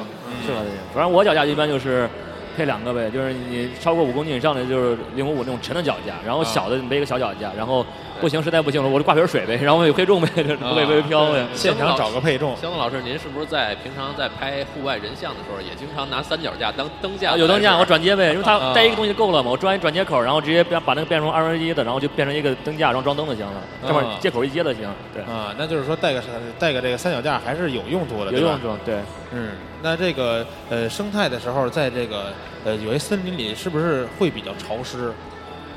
[0.45, 0.61] 是吧？
[0.93, 2.09] 反正我脚架一般就是。
[2.57, 7.85] 配两个呗，就是你超过五公斤以上的就是零五五那种沉的脚架，然后小的背一个小脚架，然后
[8.19, 11.45] 不行实在不行了，我就挂瓶水呗，然后我有配重呗，不会微飘呗。
[11.53, 12.55] 现场找个配重。
[12.57, 17.37] 肖东老师，您是不是在平常在拍户外人像的时候，也经常拿三脚架当灯架？
[17.37, 24.89] 有灯架，我转接呗，因为它带一个东西就够了嘛，我装一转接口，然后直接把把那个变成二分之一的，然后就变成一个灯架，然后装灯就行了，这块接口一接就行。
[25.13, 26.21] 对啊，那就是说带个
[26.57, 28.67] 带个这个三脚架还是有用途的，有用处。
[28.85, 28.95] 对，
[29.31, 29.51] 嗯，
[29.81, 32.33] 那这个呃生态的时候，在这个。
[32.65, 35.13] 呃，有些森林里是不是会比较潮湿？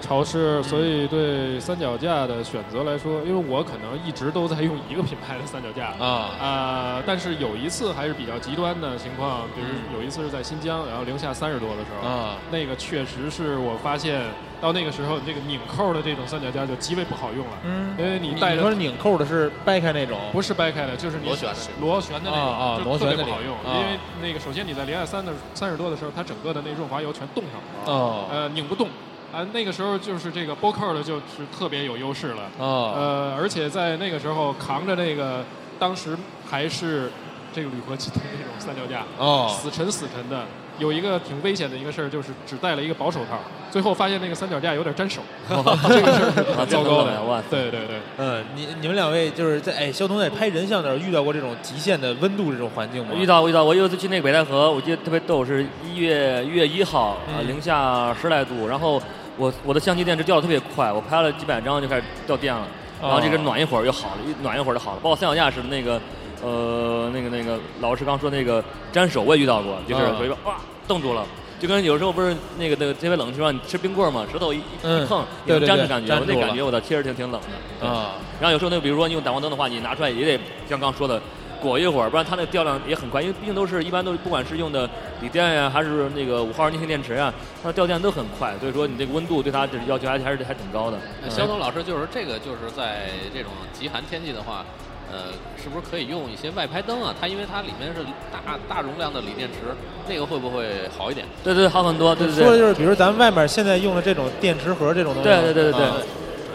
[0.00, 14.22] 潮湿，所以对三脚架的选择来说，因为我可能一直都在用一个品牌的三脚架啊啊，但是有一次还是比较极端的情况，比如有一次是在新疆，然后零下三十多的时候啊，那个确实是我发现
[14.60, 28.88] 到那个时候，这个拧扣的这种三脚架就极为不好用了，嗯，因为你带着拧扣的是掰开那种，不是掰开的，就是螺旋的螺旋的那种啊，螺旋的不好用，因为那个首先你在零下三的三十多的时候，它整个的那润滑油全冻上了，哦，呃，拧不动。
[29.32, 32.42] 啊，那个时候就是这个波扣的，就是特别有优势了。
[32.58, 32.92] 哦。
[32.96, 35.44] 呃，而且在那个时候扛着那个，
[35.78, 36.16] 当时
[36.48, 37.10] 还是
[37.52, 39.04] 这个铝合金的那种三脚架。
[39.18, 39.48] 哦。
[39.48, 40.44] 死沉死沉的，
[40.78, 43.38] 有一个挺危险的一个事儿，就是只戴了一个薄手套，
[43.70, 45.20] 最后发现那个三脚架有点粘手。
[45.48, 47.22] 这个事儿很 糟糕的。
[47.22, 47.40] 哇。
[47.48, 48.00] 对对对。
[48.18, 53.12] 嗯，你你们两位就是在哎，肖彤在拍人像的时候遇到过这种极限的温度这种环境吗？
[53.14, 59.00] 遇到遇到，我有一次去那个北戴河，我记得特别逗，是一月一月一号，啊，零下十来度，然后。
[59.40, 62.68] 我我的相机电池掉的特别快，我拍了几百张就开始掉电了，
[63.00, 64.98] 然后这个暖一会儿又好了，一暖一会儿就好了。
[65.02, 65.98] 包括三脚架似的那个，
[66.42, 71.24] 呃，那个那个老师刚说那个粘手我也遇到过，就是有一个哇冻住了，
[71.58, 77.40] 就跟有时候不是那个那个特别冷的时候你吃冰棍嘛，舌头一一碰有粘的感觉，我那感觉我的其实挺挺冷
[77.80, 77.88] 的。
[77.88, 81.18] 啊，然后有时候那个比如说你用打光灯的话，你拿出来也得像刚说的。
[81.60, 84.88] 裹一会儿，不然它那个掉量也很快，因为毕竟都是一般都不管是用的
[85.20, 90.98] 锂电呀，还是那个五号二宁电池啊，它的掉电都很快，所以说你这个温度对它要求还还是还挺高的。
[91.28, 94.64] 肖东老师就是这个，就是在这种极寒天气的话，
[95.12, 97.14] 呃，是不是可以用一些外拍灯啊？
[97.20, 99.74] 它因为它里面是大大容量的锂电池，
[100.08, 101.26] 那个会不会好一点？
[101.44, 102.14] 对对，好很多。
[102.14, 102.44] 对对对。
[102.44, 105.28] 说的就是，比如咱们外面现在用的这种电池盒这种东西。
[105.28, 105.90] 对对对对对。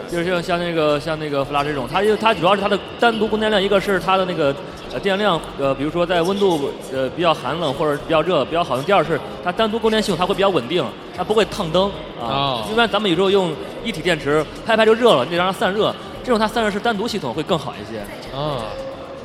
[0.08, 4.54] 就是像像那个像那个弗拉这种，它就它主要是它的单独供电量，一个是它的那个
[4.96, 8.84] 呃电量，呃比如说在温度呃比较寒冷或者比较热比较好用。
[8.86, 10.82] 第二是它单独供电系统它会比较稳定，
[11.14, 12.64] 它不会烫灯啊。
[12.72, 13.52] 一般咱们有时候用
[13.84, 15.94] 一体电池拍拍就热了，你得让它散热。
[16.24, 18.00] 这种它散热是单独系统会更好一些。
[18.34, 18.64] 啊，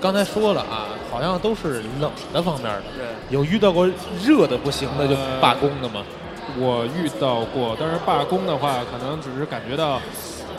[0.01, 2.83] 刚才说了啊，好像都是冷的方面的。
[2.97, 3.05] 对。
[3.29, 3.89] 有遇到过
[4.21, 6.03] 热的不行的就罢工的吗？
[6.59, 10.01] 我遇到过，但是罢工的话，可能只是感觉到。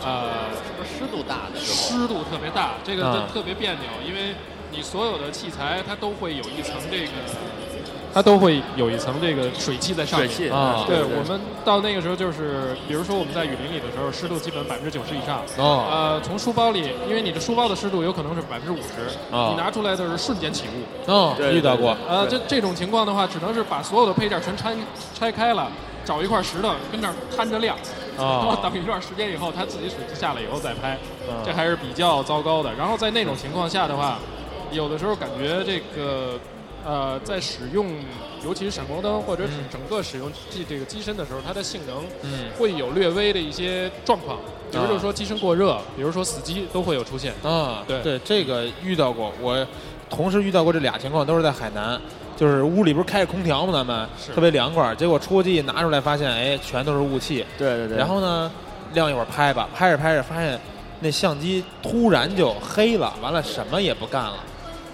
[0.04, 2.00] 呃，什么湿度大的时候？
[2.00, 4.34] 湿度特别大，这个特别别扭，因为
[4.72, 7.12] 你所有的器材它都会有一层这个，
[8.14, 10.28] 它都会有一层这个水汽在上面。
[10.28, 15.42] 水汽啊，对我们到那个时候就是，比如说我们在雨林里的时候，湿度基本百分之九十以上。
[15.58, 15.86] 哦。
[15.90, 21.10] 呃，从书包里，因为你的书包的湿度有可能是百分之五十，你拿出来的是瞬间起雾。
[21.12, 21.94] 哦，遇到过。
[22.08, 24.74] 呃，这这种情况的话，只能是把所有的配件全拆
[25.14, 25.70] 拆开了。
[26.04, 27.76] 找一块石头跟那儿摊着晾，
[28.18, 30.98] 然后等一段时间以后，它自己水汽下来以后再拍，
[31.46, 32.74] 这还是比较糟糕的。
[32.74, 34.18] 然后在那种情况下的话，
[34.72, 36.38] 有的时候感觉这个
[36.84, 37.86] 呃，在使用
[38.44, 42.04] 尤其是闪光灯或者整个使用这这个机身的时候，它的性能
[42.58, 44.38] 会有略微的一些状况，
[44.70, 47.32] 比如说机身过热，比如说死机都会有出现。
[47.42, 49.64] 啊，对对，这个遇到过，我
[50.10, 52.00] 同时遇到过这俩情况，都是在海南。
[52.34, 53.72] 就是屋里不是开着空调吗？
[53.72, 57.44] 咱们特别凉快，结果出去拿出来发现，哎，全都是雾气。
[57.56, 57.96] 对对对。
[57.96, 58.50] 然后呢，
[58.94, 60.58] 晾一会儿拍吧，拍着拍着发现
[60.98, 64.34] 那相机突然就黑了，完了什么也不干了。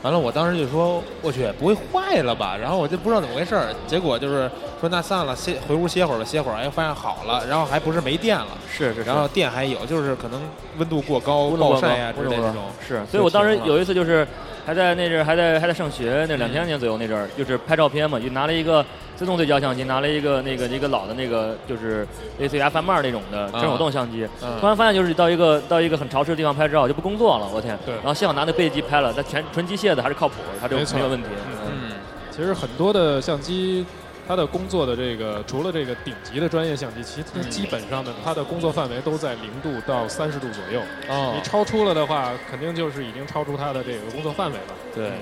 [0.03, 2.57] 完了，我当时就说，我去，不会坏了吧？
[2.57, 3.75] 然后我就不知道怎么回事儿。
[3.87, 7.45] 结果就是说，那算了，歇回屋歇会儿吧，歇会儿，哎，发现好了。
[7.47, 9.03] 然后还不是没电了，是是。
[9.03, 10.41] 然后电还有，就是可能
[10.79, 12.65] 温度过高、暴晒啊之类这种。
[12.87, 14.27] 是，所以我当时有一次就是。
[14.69, 18.85] 还在那阵儿还在还在上学，那两千年左右那阵儿，就是拍照片嘛，就拿了一个
[19.16, 22.07] 自动对焦相机，拿了一个那个一个老的那个就是
[22.39, 24.29] 类似于 F M 二那种的真手动相机。
[24.61, 27.79] 突然发现就是到一个到一个很潮湿的地方拍照就不工作了，我天！
[27.87, 27.95] 对。
[27.95, 31.29] 然后幸好拿那背机拍了，它全纯机械的还是靠谱，它就没有问题。
[31.66, 31.93] 嗯。
[32.31, 33.87] 其实很多的相机。
[34.29, 40.83] 他的工作的这个，除了这个顶级的专业相机，其实基本上呢，他的工作范围都在零度到三十度左右。
[41.09, 44.74] 哦，你超出了的话，肯定就是已经超出他的这个工作范围了。
[44.95, 45.12] 对，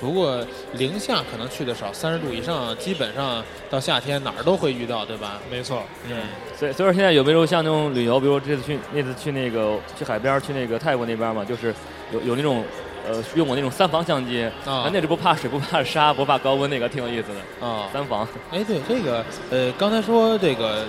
[0.00, 5.38] 不过零下可能去的少，三十度以上，基本上到夏天哪儿都会遇到，对吧？
[5.48, 5.84] 没错。
[6.08, 6.16] 嗯。
[6.58, 11.72] 所以，所以说现在有没有像那种旅游，比如这次去那次去那个去海边去那个泰国那边嘛，就是
[12.12, 12.64] 有有那种。
[13.06, 17.88] 呃，用我那种三防相机，啊，那是不怕水，不怕沙，不怕高温，那个挺有意思的啊。
[17.92, 20.84] 三防，哎，对这个，呃，刚才说这个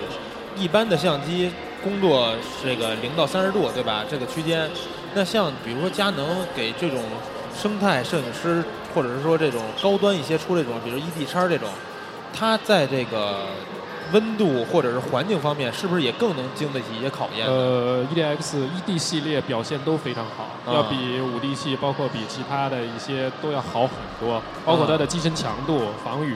[0.56, 1.50] 一般的相机
[1.82, 2.34] 工作
[2.64, 4.04] 这个零到三十度，对吧？
[4.08, 4.70] 这个区间，
[5.14, 7.02] 那像比如说佳能给这种
[7.54, 11.68] 生态摄影师，或者是说这种高端一些出这种，比如 E D 叉这种，
[12.32, 13.46] 它在这个。
[14.12, 17.46] 温度或者是环境方面，是不是也更能经得起一些考验？
[17.46, 23.90] 呃，E D X E D 系列表现都非常好，要比五 D 系，包括比其他的一些都要好很
[24.20, 26.34] 多，包括它的机身强度、防雨、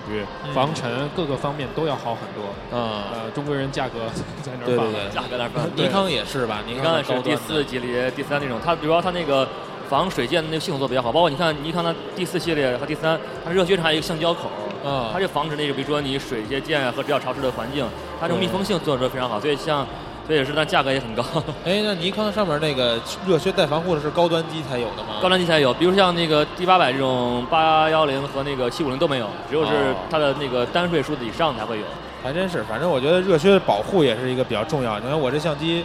[0.54, 2.76] 防尘各个方面都要好很多。
[2.76, 4.00] 啊，呃，中国人价格
[4.42, 5.64] 在那儿放，价格那儿放。
[5.76, 6.60] 尼康也是吧？
[6.66, 9.48] 尼康是第四级里、第三那种，它主要它那个
[9.88, 14.50] 防水溅的那个系统做比较好，包括你看尼康的第四系列和第三，它热靴上还有一个橡胶口。
[14.84, 17.86] 啊，它就防止那个，比如说你水溅溅和比较潮湿的环境，
[18.20, 19.86] 它这种密封性做的非常好，所以像，
[20.26, 21.24] 所以也是，但价格也很高。
[21.64, 25.20] 哎，那尼康上面那个热靴带防护的是高端机才有的吗？
[25.22, 31.84] 高端机才有，比如像那个 D 八百这种八幺零和那个七五零都没有，只有是它的那个单位数字以上才会有。
[32.22, 34.98] 还真是，反正我觉得热靴保护也是一个比较重要。
[34.98, 35.84] 你看我这相机，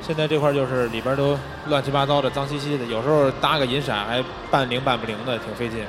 [0.00, 1.36] 现在这块就是里边都
[1.66, 5.80] 乱七八糟的、脏兮兮的，有时候搭个银闪还半灵半不灵的，挺费劲。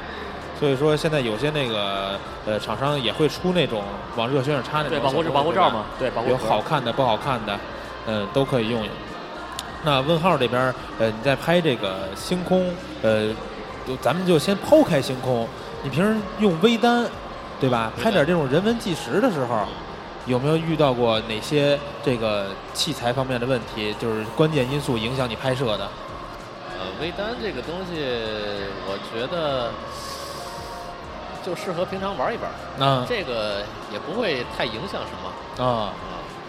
[0.64, 3.84] 所以说，现在有些那个呃厂商也会出那种
[4.16, 7.60] 往热靴上插那种保护保护罩嘛，对，保护有好看的、不好看的，
[8.08, 8.90] 嗯，都可以用用。
[9.84, 13.28] 那问号这边，呃，你在拍这个星空，呃，
[14.00, 15.46] 咱们就先抛开星空，
[15.84, 17.06] 你平时用微单，
[17.60, 17.92] 对吧？
[18.02, 19.66] 拍点这种人文纪实的时候，
[20.28, 23.94] 有没有遇到过哪些这个器材方面的问题？
[24.00, 25.90] 就是关键因素影响你拍摄的？
[26.80, 28.02] 呃，微单这个东西，
[28.88, 29.70] 我觉得。
[31.46, 35.94] 就适合平常玩一玩，那这个也不会太影响什么啊。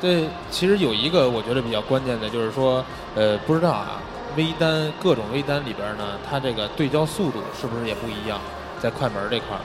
[0.00, 2.84] 对，其实有一个我觉得比较关键的，就是说，
[3.14, 4.02] 呃，不知道啊，
[4.36, 8.38] 微单各种微单里边呢，它这个对焦速度是不是也不一样？
[8.80, 9.62] 在快门这块儿，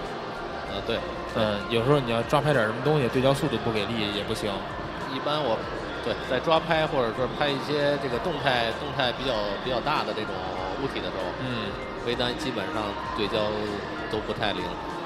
[0.71, 0.97] 呃，对，
[1.35, 4.49] 嗯，有时候你要抓拍点什么东西，对焦速度不给力也不行。
[5.13, 5.57] 一般我，
[6.05, 9.33] 对，在抓拍或者说拍一些这个动态动态比较
[9.65, 10.31] 比较大的这种
[10.81, 11.67] 物体的时候，嗯，
[12.07, 12.83] 微单基本上
[13.17, 13.51] 对焦
[14.09, 14.63] 都不太灵。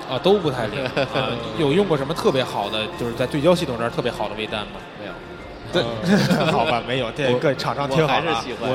[0.10, 0.84] 啊，都不太灵
[1.14, 1.30] 啊！
[1.58, 4.80] 有用过什么特别好的，就是在对焦系统这儿特别好的微单吗？
[5.00, 5.14] 没有。
[5.72, 5.84] 对，
[6.52, 7.10] 好吧，没有。
[7.12, 8.34] 这个厂商挺好的。
[8.34, 8.70] 还是喜欢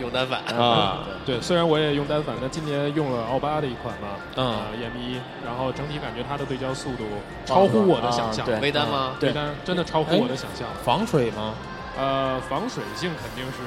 [0.00, 1.00] 用单反啊。
[1.24, 7.04] 对，虽然我也用单反，但今年用了奥巴的一款嘛，嗯，EM 一，然后整体感觉它的对焦速度
[7.44, 8.46] 超乎我的想象。
[8.60, 9.12] 微单吗？
[9.20, 10.66] 微单真的超乎我的想象。
[10.82, 11.54] 防水吗？
[11.98, 13.62] 呃，防水性肯定是。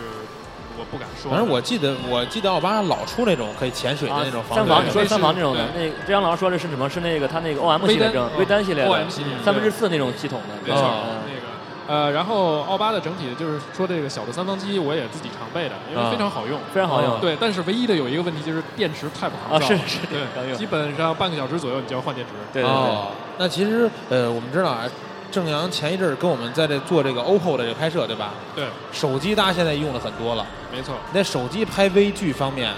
[0.77, 4.85] 我不敢说，反正我记得，我记得奥巴老出那种可以潜水的那种三防。
[4.85, 6.89] 你说三防这种的，那张阳老师说的是什么？
[6.89, 10.55] 是那个他那个 O M 系列，微单系列，O M 系列三分之四那种系统的。
[10.65, 10.83] 没错，
[11.25, 11.41] 那个
[11.87, 17.19] 呃，然后奥巴的整体就是说这个小的三防机，我也自己常备的，因为非常好用，非常好用。
[17.19, 19.61] 对，但是唯一的有一个问题就是电池太不好用。
[19.61, 22.33] 啊，是是，对，基本上半个小时左右你就要换电池。
[22.53, 22.97] 对对对。
[23.37, 24.85] 那其实呃，我们知道啊。
[25.31, 28.31] 正阳前一阵儿跟我们在这做这个 OPPO 的这个拍摄，对吧？
[28.55, 28.65] 对。
[28.91, 30.45] 手机大家现在用的很多了。
[30.71, 30.95] 没错。
[31.13, 32.71] 那手机拍微距方面，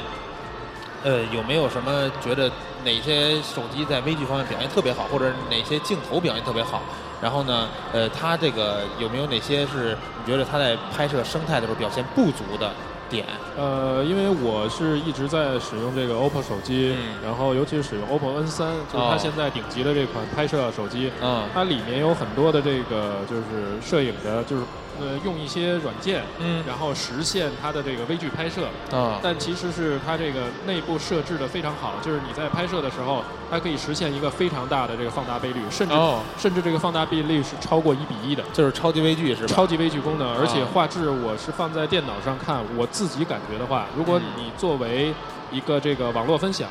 [1.04, 2.50] 呃，有没有什么觉得
[2.86, 6.82] 哪些手机在微距方面表现特别好，或者哪些镜头表现特别好？
[7.22, 12.72] 然后呢，呃，它这个有没有哪些是你觉得它在拍摄生态的时候表现不足的？
[13.14, 13.26] 点？
[13.56, 24.64] 呃，因为我是一直在使用这个 OPPO 手机，然后尤其是使用 OPPO N 三，就是它现在顶级的这款拍摄手机，嗯，它里面有很多的这个就是摄影的，就是。
[25.00, 35.96] 呃，用一些软件，嗯，然后实现它的这个微距拍摄，啊，但其实是它这个内部设置的非常好，就是你在拍摄的时候，它可以实现一个非常大的这个放大倍率，甚至
[36.38, 39.48] 甚至这个放大倍率是超过一比一的，就是超级微距是吧？
[39.48, 45.14] 超级微距功能，而且画质我是放在电脑上看，我自己感觉的话，如果你作为
[45.54, 46.68] 一个这个网络分享。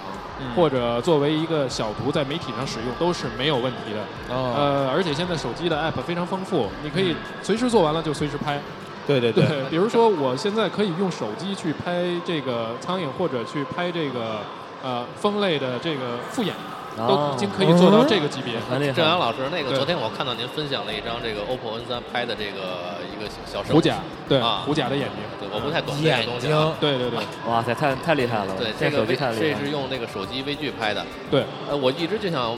[0.57, 4.01] 或者作为一个小图在媒体上使用都是没有问题的。
[4.29, 7.15] 呃，而且现在手机的 App 非常丰富，你可以
[7.45, 8.61] 随时做完了就随时拍。
[9.07, 9.47] 对对对。
[9.71, 14.39] 比如说，我现在可以用手机去拍这个苍蝇，或者去拍这个
[14.83, 16.53] 呃蜂类的这个复眼。
[16.97, 18.55] 都已经可以做到这个级别。
[18.93, 23.97] 郑阳老师，那个昨天我看到您分享了一张这个 OPPO N 三拍的这个一个小手虎甲，
[24.29, 26.49] 对啊，虎甲的眼睛，对，我不太懂这个东西，
[26.81, 27.19] 对对对，
[27.49, 32.57] 哇塞，太太厉害了，对，这个这是用那个手机微距拍的，对，呃，我一直就想。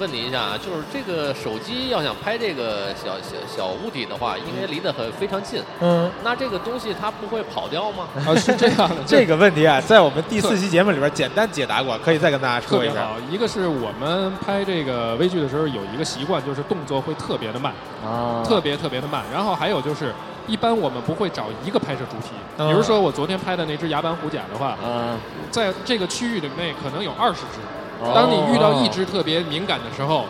[0.00, 5.62] 问你一下啊，就是这个手机要想拍这个小小小物体的话，应该离得很非常近。
[5.80, 8.08] 嗯，那这个东西它不会跑掉吗？
[8.26, 8.96] 啊，是这样的。
[9.06, 13.08] 这个问题啊，在我们第四期节目里边简单解答过，可以再跟大家说一下。
[13.30, 17.72] 一个是我们拍这个微距的时候有一个习惯，就是动作会特别的慢
[18.04, 19.22] 啊，特别特别的慢。
[19.32, 20.12] 然后还有就是，
[20.48, 22.34] 一般我们不会找一个拍摄主题。
[22.56, 25.16] 比如说我昨天拍的那只牙斑虎甲的话，嗯，
[25.52, 27.60] 在这个区域里面可能有二十只。
[28.12, 30.24] 当你遇到一只特别敏感的时候，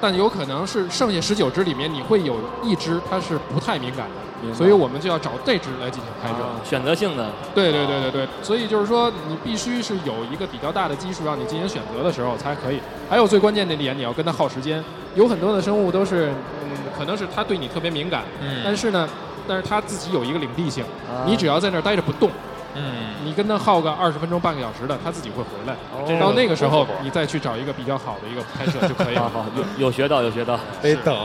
[0.00, 7.30] 但有可能是剩下十九只里面你会有一只它是不太敏感的，所以我们就要找这只来进行拍摄，选择性的。
[7.54, 12.80] 对对对对对，所以就是说你必须是有一个比较大的基数让你进行选择的时候才可以。
[13.08, 14.84] 还有最关键的点，你要跟它耗时间。
[15.14, 16.30] 有很多的生物都是，
[16.62, 18.24] 嗯，可能是它对你特别敏感，
[18.64, 19.08] 但是呢，
[19.48, 20.84] 但是它自己有一个领地性，
[21.24, 22.28] 你只要在那儿待着不动。
[22.74, 22.82] 嗯，
[23.24, 25.76] 你跟他耗个二十分钟、半个小时的，他自己会回来。
[26.20, 29.30] 到那个时候，你再去找一个比较好的一个拍摄就可以了。
[29.32, 30.58] 好，有有学到，有学到。
[30.82, 31.16] 得等。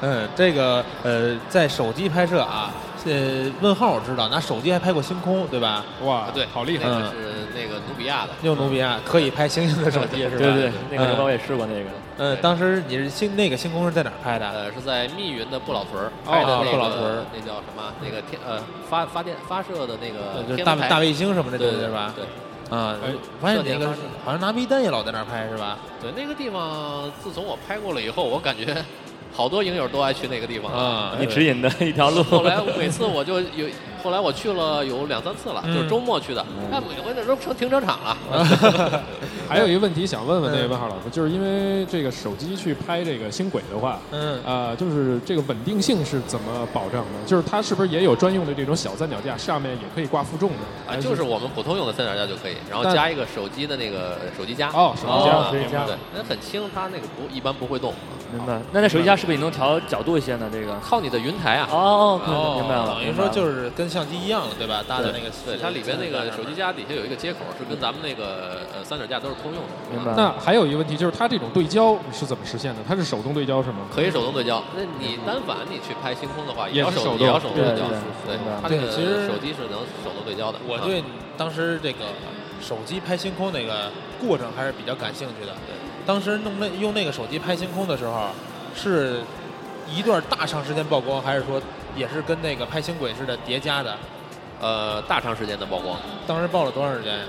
[0.00, 2.70] 嗯，这个呃，在手机拍摄啊。
[3.06, 5.84] 呃，问号我知道，拿手机还拍过星空，对吧？
[6.04, 6.84] 哇，对，好厉害！
[6.88, 7.16] 那个是
[7.54, 10.38] 那个努比亚的，用努比亚可以拍星星的手机是吧？
[10.38, 11.90] 对对，那个我也试过那个。
[12.18, 14.48] 嗯，当时你是星那个星空是在哪儿拍的？
[14.50, 17.92] 呃，是在密云的不老屯儿拍的那个，那叫什么？
[18.02, 22.12] 那个天呃发发电发射的那个大大卫星什么的，对对吧？
[22.16, 22.24] 对。
[22.76, 22.96] 啊，
[23.40, 23.86] 发现那个
[24.22, 25.78] 好像拿微单也老在那儿拍是吧？
[26.02, 28.76] 对，那个地方自从我拍过了以后，我感觉。
[29.32, 31.12] 好多影友都爱去那个地方啊！
[31.18, 32.22] 你指引的一条路。
[32.24, 33.68] 后来每次我就有，
[34.02, 36.44] 后来我去了有两三次了，就是周末去的。
[36.70, 38.16] 那每回那都成停车场了。
[39.48, 47.26] 还有一个问题想问问那位问号老师，就是因为这个手机去拍这个星轨的话，嗯啊，就是这个稳定性是怎么保证的？
[47.26, 50.92] 就是它是不是也有专用的这种小三脚架，上面也可以挂负重的？
[50.92, 54.68] 啊，就是我们普通用的三脚架就可以，然后加一个手机的那个手机架。
[54.68, 57.94] 哦，手机架，手机架，对，那很轻，它那个不一般不会动。
[58.30, 58.60] 明白。
[58.72, 60.50] 那那手机架是不是也能调角度一些呢？
[60.52, 61.68] 这个靠你的云台啊。
[61.70, 62.94] 哦哦，明白了。
[62.94, 64.84] 等于说就是跟相机一样了，对吧？
[64.86, 69.68] 搭的那个，对，它里边那个手机架底下有一个接口，是跟咱们那个呃三脚架都是通用的。
[69.90, 70.12] 明白。
[70.16, 72.80] 那还有一个问题就是，它这种对焦是怎么实现的？
[72.86, 73.86] 它是手动对焦是吗？
[73.94, 74.62] 可以手动对焦。
[74.76, 77.88] 那你单反你去拍星空的话，也要手也要手动对焦。
[78.26, 80.58] 对，它这个其实手机是能手动对焦的。
[80.66, 81.02] 我对
[81.36, 82.06] 当时这个
[82.60, 85.52] 手机拍星空那个过程还是比较感兴趣的。
[85.66, 85.74] 对，
[86.06, 88.28] 当时弄那用那个手机拍星空的时候。
[88.74, 89.22] 是
[89.92, 91.60] 一段大长时间曝光，还是说
[91.96, 93.96] 也是跟那个拍星轨似的叠加的？
[94.60, 95.98] 呃，大长时间的曝光。
[96.28, 97.24] 当时曝了多长时间呀？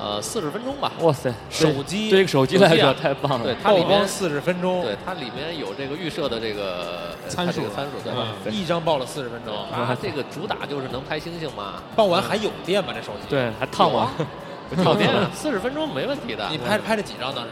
[0.00, 0.90] 呃，四十分钟吧。
[1.00, 3.44] 哇塞，手机对手机来说太棒了。
[3.44, 4.82] 对，曝光四十分钟。
[4.82, 8.28] 对，它里面有这个预设的这个参数，参数对吧。
[8.50, 9.54] 一张爆了四十分钟。
[9.70, 11.74] 啊，这个主打就是能拍星星嘛。
[11.94, 12.94] 爆完还有电吗？
[12.94, 13.28] 这手机？
[13.28, 14.12] 对，还烫吗？
[14.76, 16.48] 有 电， 四十分钟没问题的。
[16.50, 17.50] 你拍拍了几张当时？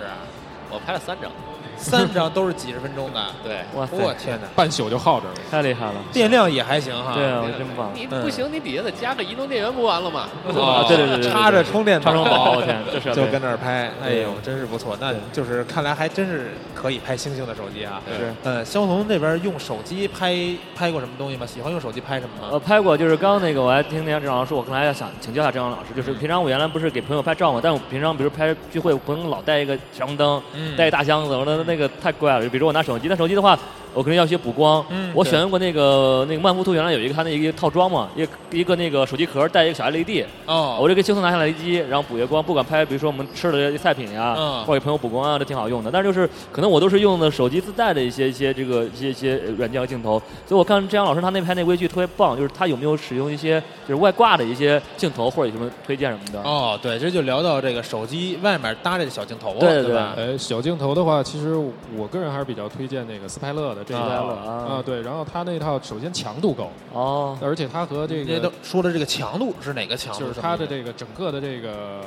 [0.70, 1.30] 我拍了三张。
[1.78, 7.90] 三张都是几十分钟的， 对，我天哪，半宿就耗着了，太厉害了，电量也还行哈，对啊，真棒。
[7.94, 10.28] 你不行，你底下再加个移动电源不完了吗？
[10.48, 14.96] 啊，对对对，插着充电，插充宝，我天，这是就跟那儿拍，哎呦，真是不错。
[15.00, 18.02] 那就是看来还真是可以拍星星的手机啊。
[18.08, 20.36] 是，呃，肖彤那边用手机拍
[20.74, 21.46] 拍过什么东西吗？
[21.46, 22.48] 喜欢用手机拍什么吗？
[22.52, 30.42] 呃，拍过，就是刚刚那个，我还听那张郑老师，我刚才要想请教一下郑阳老师，就是平常我原来不是给朋友拍照嘛，但我平常比如拍聚会，不能老带一个闪光灯，
[30.76, 32.48] 带一大箱子，我说那个太怪了。
[32.48, 33.56] 比如我拿手机，那手机的话，
[33.98, 34.84] 我肯定要些补光。
[34.90, 40.24] 嗯，我选用过那个那个曼福图，原来有一个它那一个套装嘛，一个一个那个手机壳带一个小 LED。
[40.46, 45.90] 哦，我这个轻松拿下来机，然后补些光，不管拍比如说我们吃的菜品呀，嗯或者给朋友补光啊，都挺好用的。
[45.90, 56.40] 但是就是可能我都是用的手机自带的一些一些这个一些一些软件和镜头，所以我看郑阳老师他那拍那微距特别棒，就是他有没有使用一些就是外挂的一些镜头或者有什么推荐什么的？
[56.48, 60.14] 哦，对，这就聊到这个手机外面搭这个小镜头了，对对吧？
[60.16, 61.56] 呃，小镜头的话，其实
[61.96, 70.20] 我个人还是比较推荐那个斯派勒的这一套啊，对，然后它那套首先强度高哦，而且它和这个说的这个强度是哪个强度？
[70.20, 72.02] 就是它的这个整个的这个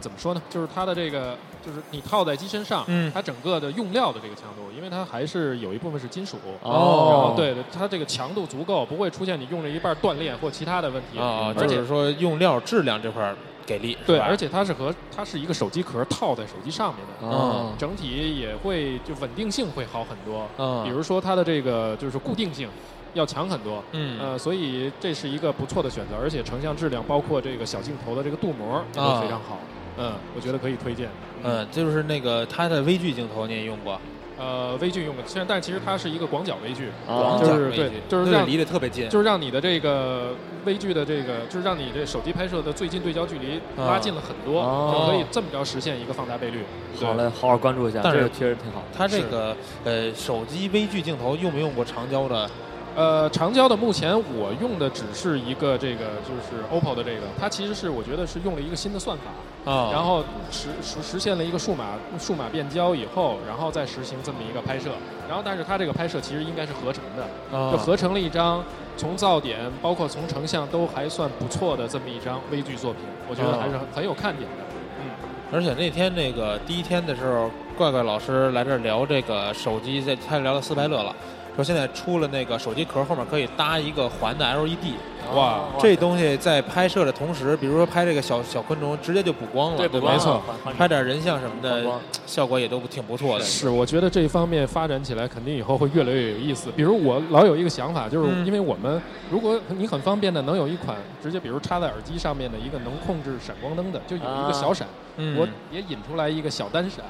[0.00, 0.40] 怎么说呢？
[0.48, 13.34] 就是它的这个就是你套在机身上，嗯，它整个的用料的这个强度，因为它还是有一部分是金属哦，对的，它这个强度足够，不会出现你用了一半断裂或其他的问题啊，就是说用料质量这块。
[13.66, 22.68] 给力，对，而且它是和它是一个手机壳套在手机上面的，嗯，整体也会就稳定性会好很多，嗯，比如说它的这个就是固定性
[23.14, 29.58] 要强很多，嗯，呃，所以这是一个不错的选择，而且成像质量包括这个小镜头的这个镀膜都非常好。
[29.98, 31.10] 嗯，我觉得可以推荐。
[31.42, 34.00] 嗯，就是那个它的微距镜头你也用过？
[34.40, 40.34] 呃，微距用的，现在但其实它是一个广角微距，广角微距，就是让离得特别近，就是让你的这个
[40.64, 46.64] 微距的这个，就是让你这手机拍摄的最近对焦距离拉近了很多，就可以这么着实现一个放大倍率。
[46.98, 48.82] 好嘞，好好关注一下，但是确实挺好。
[48.96, 52.50] 它这个呃手机微距镜头用没用过长焦的？
[52.96, 64.90] 呃，长焦的目前我用的只是一个这个，就是 OPPO 的这个，它其实是我觉得是用了一个新的算法啊，然后实实实现了一个数码数码变焦以后，然后再实行这么一个拍摄，
[65.28, 68.62] 然后但是它这个拍摄其实应该是合成的，就合成了一张
[68.96, 74.64] 从噪点包括从成像都还算不错的这么一张微距作品，我觉得还是很有看点的。
[75.00, 75.10] 嗯，
[75.52, 81.14] 而且那天那个第一天的时候，怪怪老师来这儿聊这个手机，在他聊到斯派乐了。
[81.54, 84.94] 说现在出了那个手机壳后面可以搭一个环的 LED，
[85.34, 90.12] 哇，这东西在拍摄的同时，比如说拍这个小小昆虫，直接就补光了，对吧？
[90.12, 90.42] 没错，
[90.78, 91.84] 拍点人像什么的，
[92.26, 93.44] 效果也都挺不错的。
[93.44, 96.70] 是，我觉得这一方面发展起来，肯定以后会越来越有意思。
[96.76, 104.86] 比如我老有一个想法，就是因为我们如果你很方便的能有一款直接，比如插在耳机上面的一个能控制闪光灯的，就有一个小闪。
[105.36, 107.04] 我也引出来一个小单闪，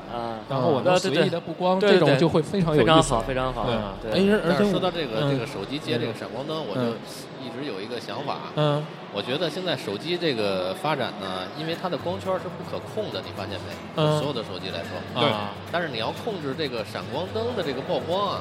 [0.48, 3.66] 然后我能随意的布光，这种就会非常有意思，非常好。
[4.02, 6.96] 对，哎，而且说到这个这个手机接这个闪光灯，我就
[7.44, 8.52] 一直有一个想法。
[8.56, 14.02] 嗯，我觉得现在手机这个发展呢，因为它的光圈是不可控的，你发现没？
[14.18, 15.30] 所有的手机来说，对。
[15.70, 18.40] 但是你要控制这个闪光灯的这个曝光啊。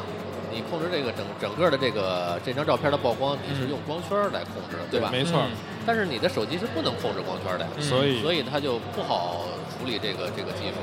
[0.52, 5.10] 你控制这个整整个的这个这张照片的曝光，你是用光圈来控制的，对吧？
[5.12, 5.40] 没错。
[5.86, 9.46] 但是你的手机是不能控制光圈的，所以所以它就不好
[9.80, 10.76] 处理这个这个技术。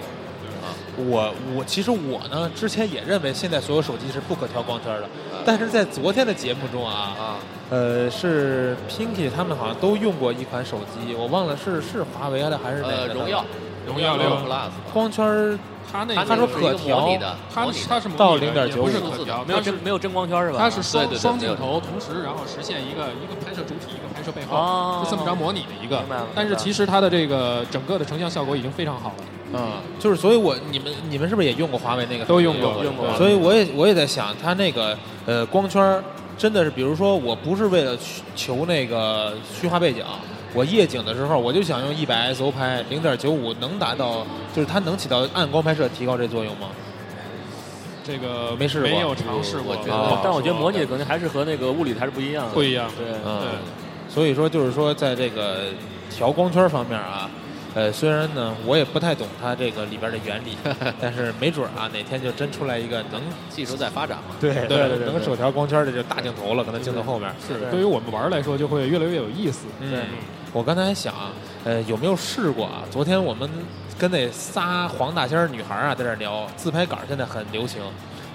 [0.64, 5.08] 啊，我我其实我呢之前也认为现在所有手机是不可调光圈的，
[5.44, 7.36] 但是在昨天的节目中啊啊，
[7.70, 13.14] 呃是 Pinky 他们好像都用过一款手机，我忘了是是华为的还是哪个？
[13.14, 13.44] 荣耀，
[13.86, 15.58] 荣耀六 Plus 光圈。
[15.88, 17.16] 它那他说可调，
[17.54, 20.58] 它它是到零点九不是可调，没有真没有真光圈是吧？
[20.58, 23.95] 它是双双镜头同时，然后实现一个一个拍摄主体，
[24.32, 26.02] 背后，就这么着模拟的一个。
[26.34, 29.24] 但是其实它的这个整个的成像效果已经非常好了。
[29.52, 32.24] 嗯，就是所以，我你们你们是不是也用过华为那个？
[32.24, 33.12] 都用过，用过。
[33.16, 36.02] 所以我也我也在想，它那个呃光圈
[36.36, 37.96] 真的是，比如说我不是为了
[38.34, 40.04] 求那个虚化背景。
[40.54, 46.68] 我夜景的时候，我就想用一百 ISO 拍，零点九五能达到，就是它能起到暗光拍摄提高这作用吗？
[48.02, 49.76] 这个没试过，没有尝试过。
[50.24, 52.52] 但我觉得模拟的可能还是和那个物理还是不一样的。
[52.52, 53.85] 不一样，对，对。
[54.16, 55.64] 所以说，就是说，在这个
[56.08, 57.28] 调光圈方面啊，
[57.74, 60.56] 呃，虽然呢，我也不太懂它这个里边的原理，
[60.98, 64.34] 但是没准啊，哪天就真出来一个能技术在发展嘛。
[64.40, 67.30] 对对对，能手调光圈的就大镜头了，可能镜头后面。
[67.46, 69.66] 是，对于我们玩来说，就会越来越有意思。
[69.80, 70.04] 嗯。
[70.50, 71.12] 我刚才还想，
[71.64, 72.84] 呃，有没有试过啊？
[72.90, 73.46] 昨天我们
[73.98, 77.82] 跟那仨黄大仙女孩啊在这聊，自拍杆现在很流行，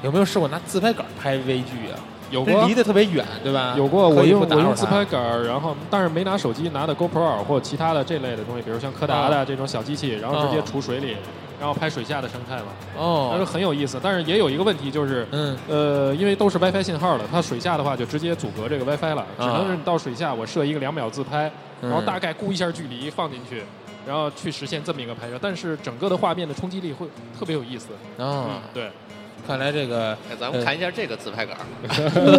[0.03, 1.97] 有没有试过拿自拍杆拍微距啊？
[2.31, 3.75] 有过，离得特别远，对吧？
[3.77, 11.17] 有过，我用我用自拍杆，然后但是没拿手机，拿的 GoPro 或其他的这类的东西，比如像柯达的这种小机器，然后直接储水里。
[11.59, 13.99] 然后拍水下的生态嘛，哦，那是很有意思。
[14.01, 23.61] 但是也有一个问题，就是，嗯，呃，因为都是 WiFi 信号的，它水下的话就直接阻隔这个 WiFi 了，只能是你到水下我设一个两秒自拍，然后大概估一下距离放进去，
[24.07, 25.37] 然后去实现这么一个拍摄。
[25.39, 27.05] 但是整个的画面的冲击力会
[27.37, 27.89] 特别有意思。
[28.17, 28.89] 啊，对。
[29.47, 31.57] 看来这个，咱们看一下这个自拍杆。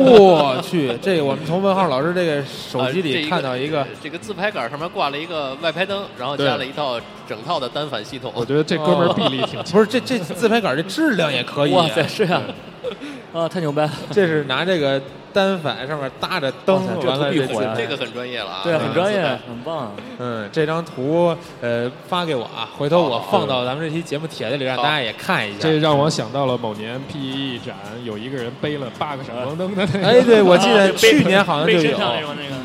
[0.08, 8.32] 我去，这个我们从文浩老师这个手机里看到一个，这个自拍杆上面挂了一个外拍灯，然后加了一套整套的单反系统。
[8.34, 9.64] 我觉得这哥们儿臂力挺强。
[9.72, 11.72] 不是，这这自拍杆这质量也可以。
[11.72, 12.42] 哇塞，是啊，
[13.32, 13.92] 啊，太牛掰了！
[14.10, 15.00] 这是拿这个。
[15.32, 18.60] 单反上面搭着灯，完了这火这个很专业了啊！
[18.62, 19.94] 对，很专业，很棒。
[20.18, 25.58] 嗯，这张图呃发给我啊，回头我放到咱们这期节目帖子里，让大家也看一下。
[25.60, 30.06] 这让我想到了某年 PE 展，有一个人背了八个闪光灯的那个。
[30.06, 31.98] 哎，对，我记得去年好像就有。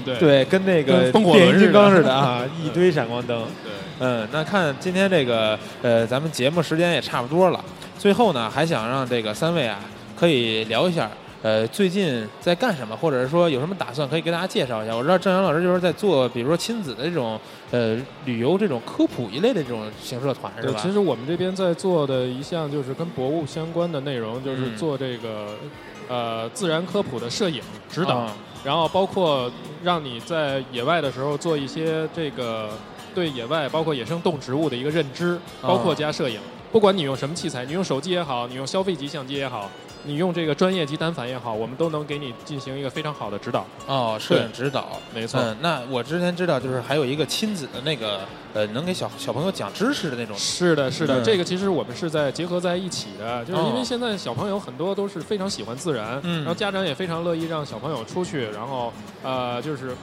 [0.06, 3.46] 对对，跟那个变形金刚似的啊，一堆闪光灯。
[3.64, 7.64] 对，嗯，那看今天这个呃，咱们节目时间也差不多了，
[7.98, 9.80] 最后呢，还想让这个三位啊，
[10.16, 11.10] 可以聊一下。
[11.44, 14.96] 呃，最近在干什么，或者是说有什么打算，可以给大家介绍一下。
[14.96, 20.80] 我知道郑阳老师就是在做，比如说亲子的这种呃旅游这种科普一类的这种行社团，是吧？
[20.82, 25.56] 其实我们这边在做的一项就是跟博物相关的内容，就是做这个
[26.10, 28.28] 呃自然科普的摄影指导，
[28.64, 29.50] 然后包括
[29.84, 32.72] 让你在野外的时候做一些这个
[33.14, 36.40] 对野外包括野生动植物的一个认知，包括加摄影。
[36.72, 39.70] 不管你用什么器材，你用手机也好，你用消费级相机也好。
[40.08, 43.66] 你用这个专业级单反也好，我们都能给你进行一个非常好的指导。
[43.86, 45.40] 哦，摄影指导，没错。
[45.42, 48.22] 嗯，那我之前知道，就是还有一个亲子的那个，
[48.54, 50.36] 呃，能给小小朋友讲知识的那种。
[50.38, 59.94] 是的，是的，这个其实我们是在结合在一起的，就是因为现在小朋友很多都是非常喜欢自然，然后家长也非常乐意让小朋友出去，然后呃，就是。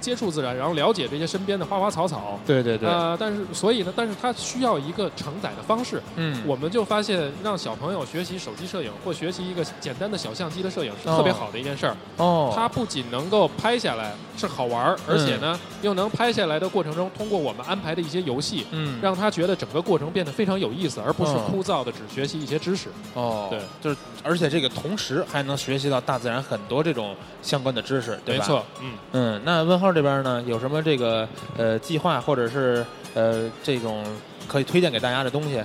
[0.00, 2.38] 接触自然，然后了解这些身边的花花草草。
[2.46, 2.88] 对对对。
[2.88, 6.02] 呃，但是所以呢，但是它需要一个承载的方式。
[6.16, 6.42] 嗯。
[6.46, 11.96] 我们就发现，让小朋友学习手机摄影或学习一个简单的小相机的摄影是特别好的一件事儿。
[12.16, 12.52] 哦。
[12.54, 22.88] 它不仅能够拍下来是好玩儿，而且呢，又能拍下来的过程中，通过我们安排的一些游戏，嗯，让他觉得整个过程变得非常有意思，而不是枯燥的只学习一些知识。
[23.14, 23.48] 哦。
[23.50, 28.44] 对，就是，而且这个同时还能学习到大自然很多这种相关的知识，对吧？
[28.44, 28.64] 没错。
[28.80, 32.84] 嗯嗯，那问号这边呢，有什么这个呃计划或者是
[33.14, 34.04] 呃这种
[34.46, 35.62] 可以推荐给大家的东西？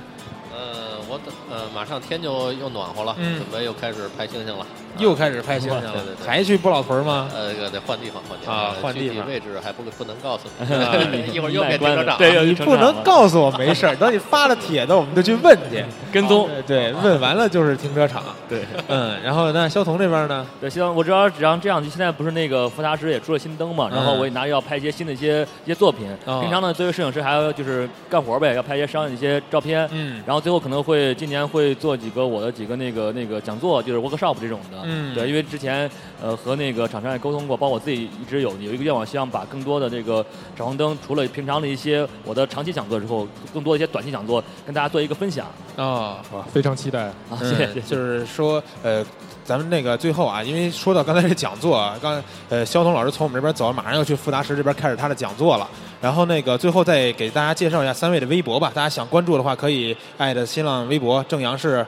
[0.61, 4.65] 呃，我等呃马上天就又暖和了，准备又开始拍星星了。
[4.97, 5.93] 又开始拍星星了，
[6.27, 7.29] 还去不老屯吗？
[7.33, 12.17] 呃，得换地方，换地方啊，换地方，位置还不不能告诉你， 一会儿又给停车场。
[12.17, 16.47] 对，你不能告诉我没事儿，等你发了帖子，我们就去问去， 跟踪。
[16.67, 18.21] 对，问完了就是停车场。
[18.49, 20.45] 对，嗯，然后那肖彤这边呢？
[20.59, 26.05] 对，希望我知道，只要这样，现在不是那个福达师也出了新灯嘛，然后我也拿着要拍一些新的一些一些作品。
[26.25, 29.87] 平常呢，作为摄影师还要就是干活呗，要拍一些商业的一些照片。
[29.93, 30.21] 嗯。
[30.27, 34.81] 然后最后可能会今年会做几个我的几个那个那个讲座，就是 workshop 这种的。
[34.83, 35.15] 嗯。
[35.15, 35.89] 对，因为之前
[36.21, 40.25] 呃和那个厂商也沟通过，包括我自己一直有有一个愿望，希望把更多的这个
[40.55, 45.47] 闪光灯，除了平常的一些我的长期讲座之后，更多一些短期讲座跟大家做一个分享。
[45.77, 47.39] 啊，非常期待啊！
[47.39, 47.81] 谢谢。
[47.81, 49.03] 就是说呃，
[49.51, 55.69] 咱们那个最后啊，因为说到刚才这讲座，啊，刚呃肖彤老师从我们这边走，马上要去富达石这边开始他的讲座了。
[55.99, 61.85] 然后那个最后再给大家介绍一下三位的微博吧，大家想关注的话可以艾特新浪微博正阳是。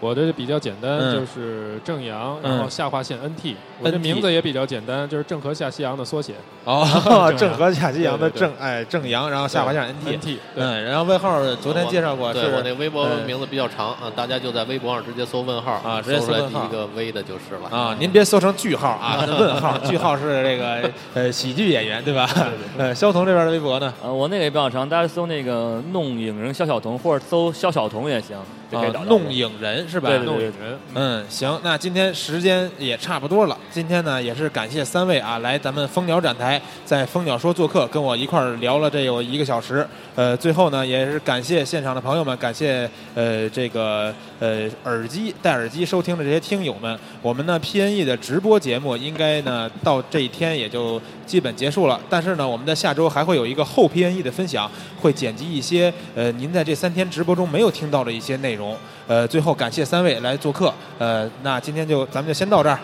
[0.00, 3.56] 我的比较简单，就是正阳，然后下划线 N T。
[3.80, 6.34] 我的名字也比较简单，就是郑和下西洋的缩写。
[6.64, 6.86] 哦，
[7.36, 10.10] 郑和下西洋的郑，哎，正阳，然后下划线 N T。
[10.10, 10.38] N T。
[10.54, 17.96] 嗯，然后问号昨天介绍过，对我那微博名字比较长啊，大家就在微博上直接搜问号啊，直接搜出来第一个 V 的就是了啊。
[17.98, 22.28] 您别搜成句号啊， 问号，句号是这个呃喜剧演员对吧？
[22.76, 23.92] 呃，肖彤这边的微博呢？
[24.02, 28.36] 呃，我那个也比较长，大家搜那个弄影人肖晓彤，或者搜肖晓彤也行。
[28.72, 30.10] 啊，弄影人是吧？
[30.24, 30.78] 弄影人。
[30.94, 33.56] 嗯，行，那今天时间也差不多了。
[33.70, 39.86] 今天呢，也是感谢三位啊，来咱们蜂鸟展台，在蜂鸟说做客，跟我一块儿聊了这有一个小时。
[40.14, 46.98] 呃，最后呢，也是感谢现场的朋友们，感谢呃这个呃耳机戴耳机收听的这些听友们。
[47.22, 52.00] 我们呢，PNE 的直播节目应该呢到这一天也就基本结束了。
[52.08, 54.70] 但是呢，我们在下周还会有一个后 PNE 的分享，
[55.00, 58.76] 会剪辑一些呃您在这三天直播中没有听到的一些内容。
[59.06, 60.72] 呃，最后感谢三位来做客。
[60.98, 62.78] 呃，那今天就咱们就先到这儿。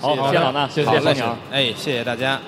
[0.00, 2.40] 好，谢谢老衲，谢谢谢哎，谢谢大家。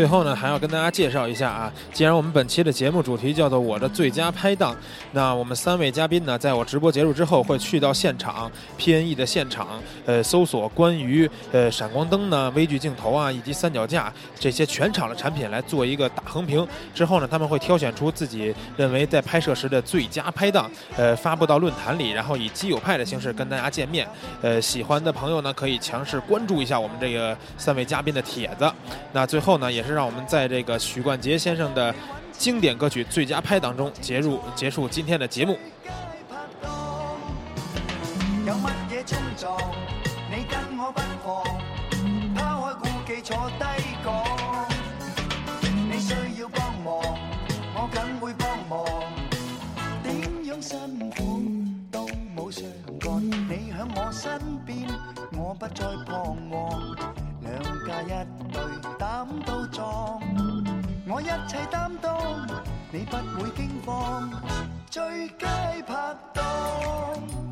[0.00, 4.74] 最后呢，还要跟大家介绍一下啊，既然我们本期的节目主题叫做“我的最佳拍档”，
[5.12, 9.68] 那我们三位嘉宾呢，在我直播结束之后会去到现场 PNE 的现场，
[10.06, 16.66] 呃，搜索关于呃闪光灯呢、微距镜头啊以及三脚架这些全场的产品来做一个大横评。
[16.94, 24.08] 之后呢，他们会挑选出自己认为在拍摄时的最佳拍档，呃，发布到论坛里，然后以基友派的形式跟大家见面。
[24.40, 28.72] 呃，喜欢的朋友呢，可以强势关注一下我们这个三位嘉宾的帖子。
[29.12, 29.84] 那最后呢，也。
[29.89, 31.92] 是是让我们在这个许冠杰先生的
[32.30, 35.58] 经典歌曲《最佳拍档》中结入结束今天的节目。
[40.30, 40.46] 你。
[46.00, 47.18] 需要帮忙，
[47.74, 48.84] 我梗会帮忙。
[50.02, 51.42] 点样辛苦
[51.90, 52.64] 都冇相
[52.98, 53.20] 干。
[53.20, 54.88] 你响我身边，
[55.32, 57.19] 我不再彷徨。
[57.92, 58.08] 那一
[58.52, 58.62] 对
[59.00, 60.20] 胆都壮，
[61.08, 62.46] 我一切担当，
[62.92, 64.30] 你不会惊慌，
[64.88, 65.48] 最佳
[65.84, 67.49] 拍档。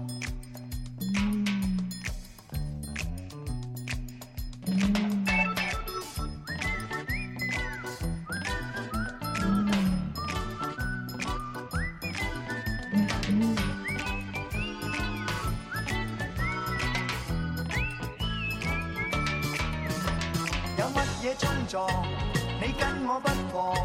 [21.70, 23.76] 你跟我不妨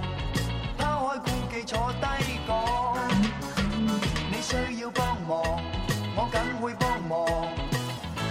[0.78, 2.06] 抛开顾忌坐低
[2.48, 2.50] 讲。
[4.32, 5.60] 你需要帮忙，
[6.16, 7.28] 我梗会帮忙。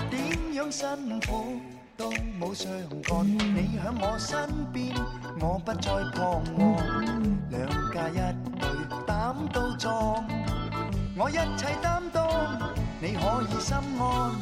[0.09, 1.61] 点样辛苦
[1.99, 2.73] 都冇相
[3.03, 4.95] 干，你响我身边，
[5.39, 6.59] 我不再彷徨。
[7.51, 8.17] 两家一
[8.59, 8.67] 对
[9.07, 10.25] 胆都壮，
[11.15, 12.27] 我一切担当，
[13.03, 14.33] 你可以心安。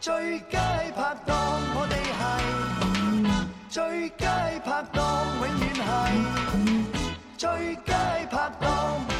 [0.00, 0.60] 最佳
[0.94, 1.34] 拍档，
[1.74, 3.03] 我哋系
[3.74, 4.28] 最佳
[4.64, 6.86] 拍档，永远系
[7.36, 7.92] 最佳
[8.30, 9.13] 拍档。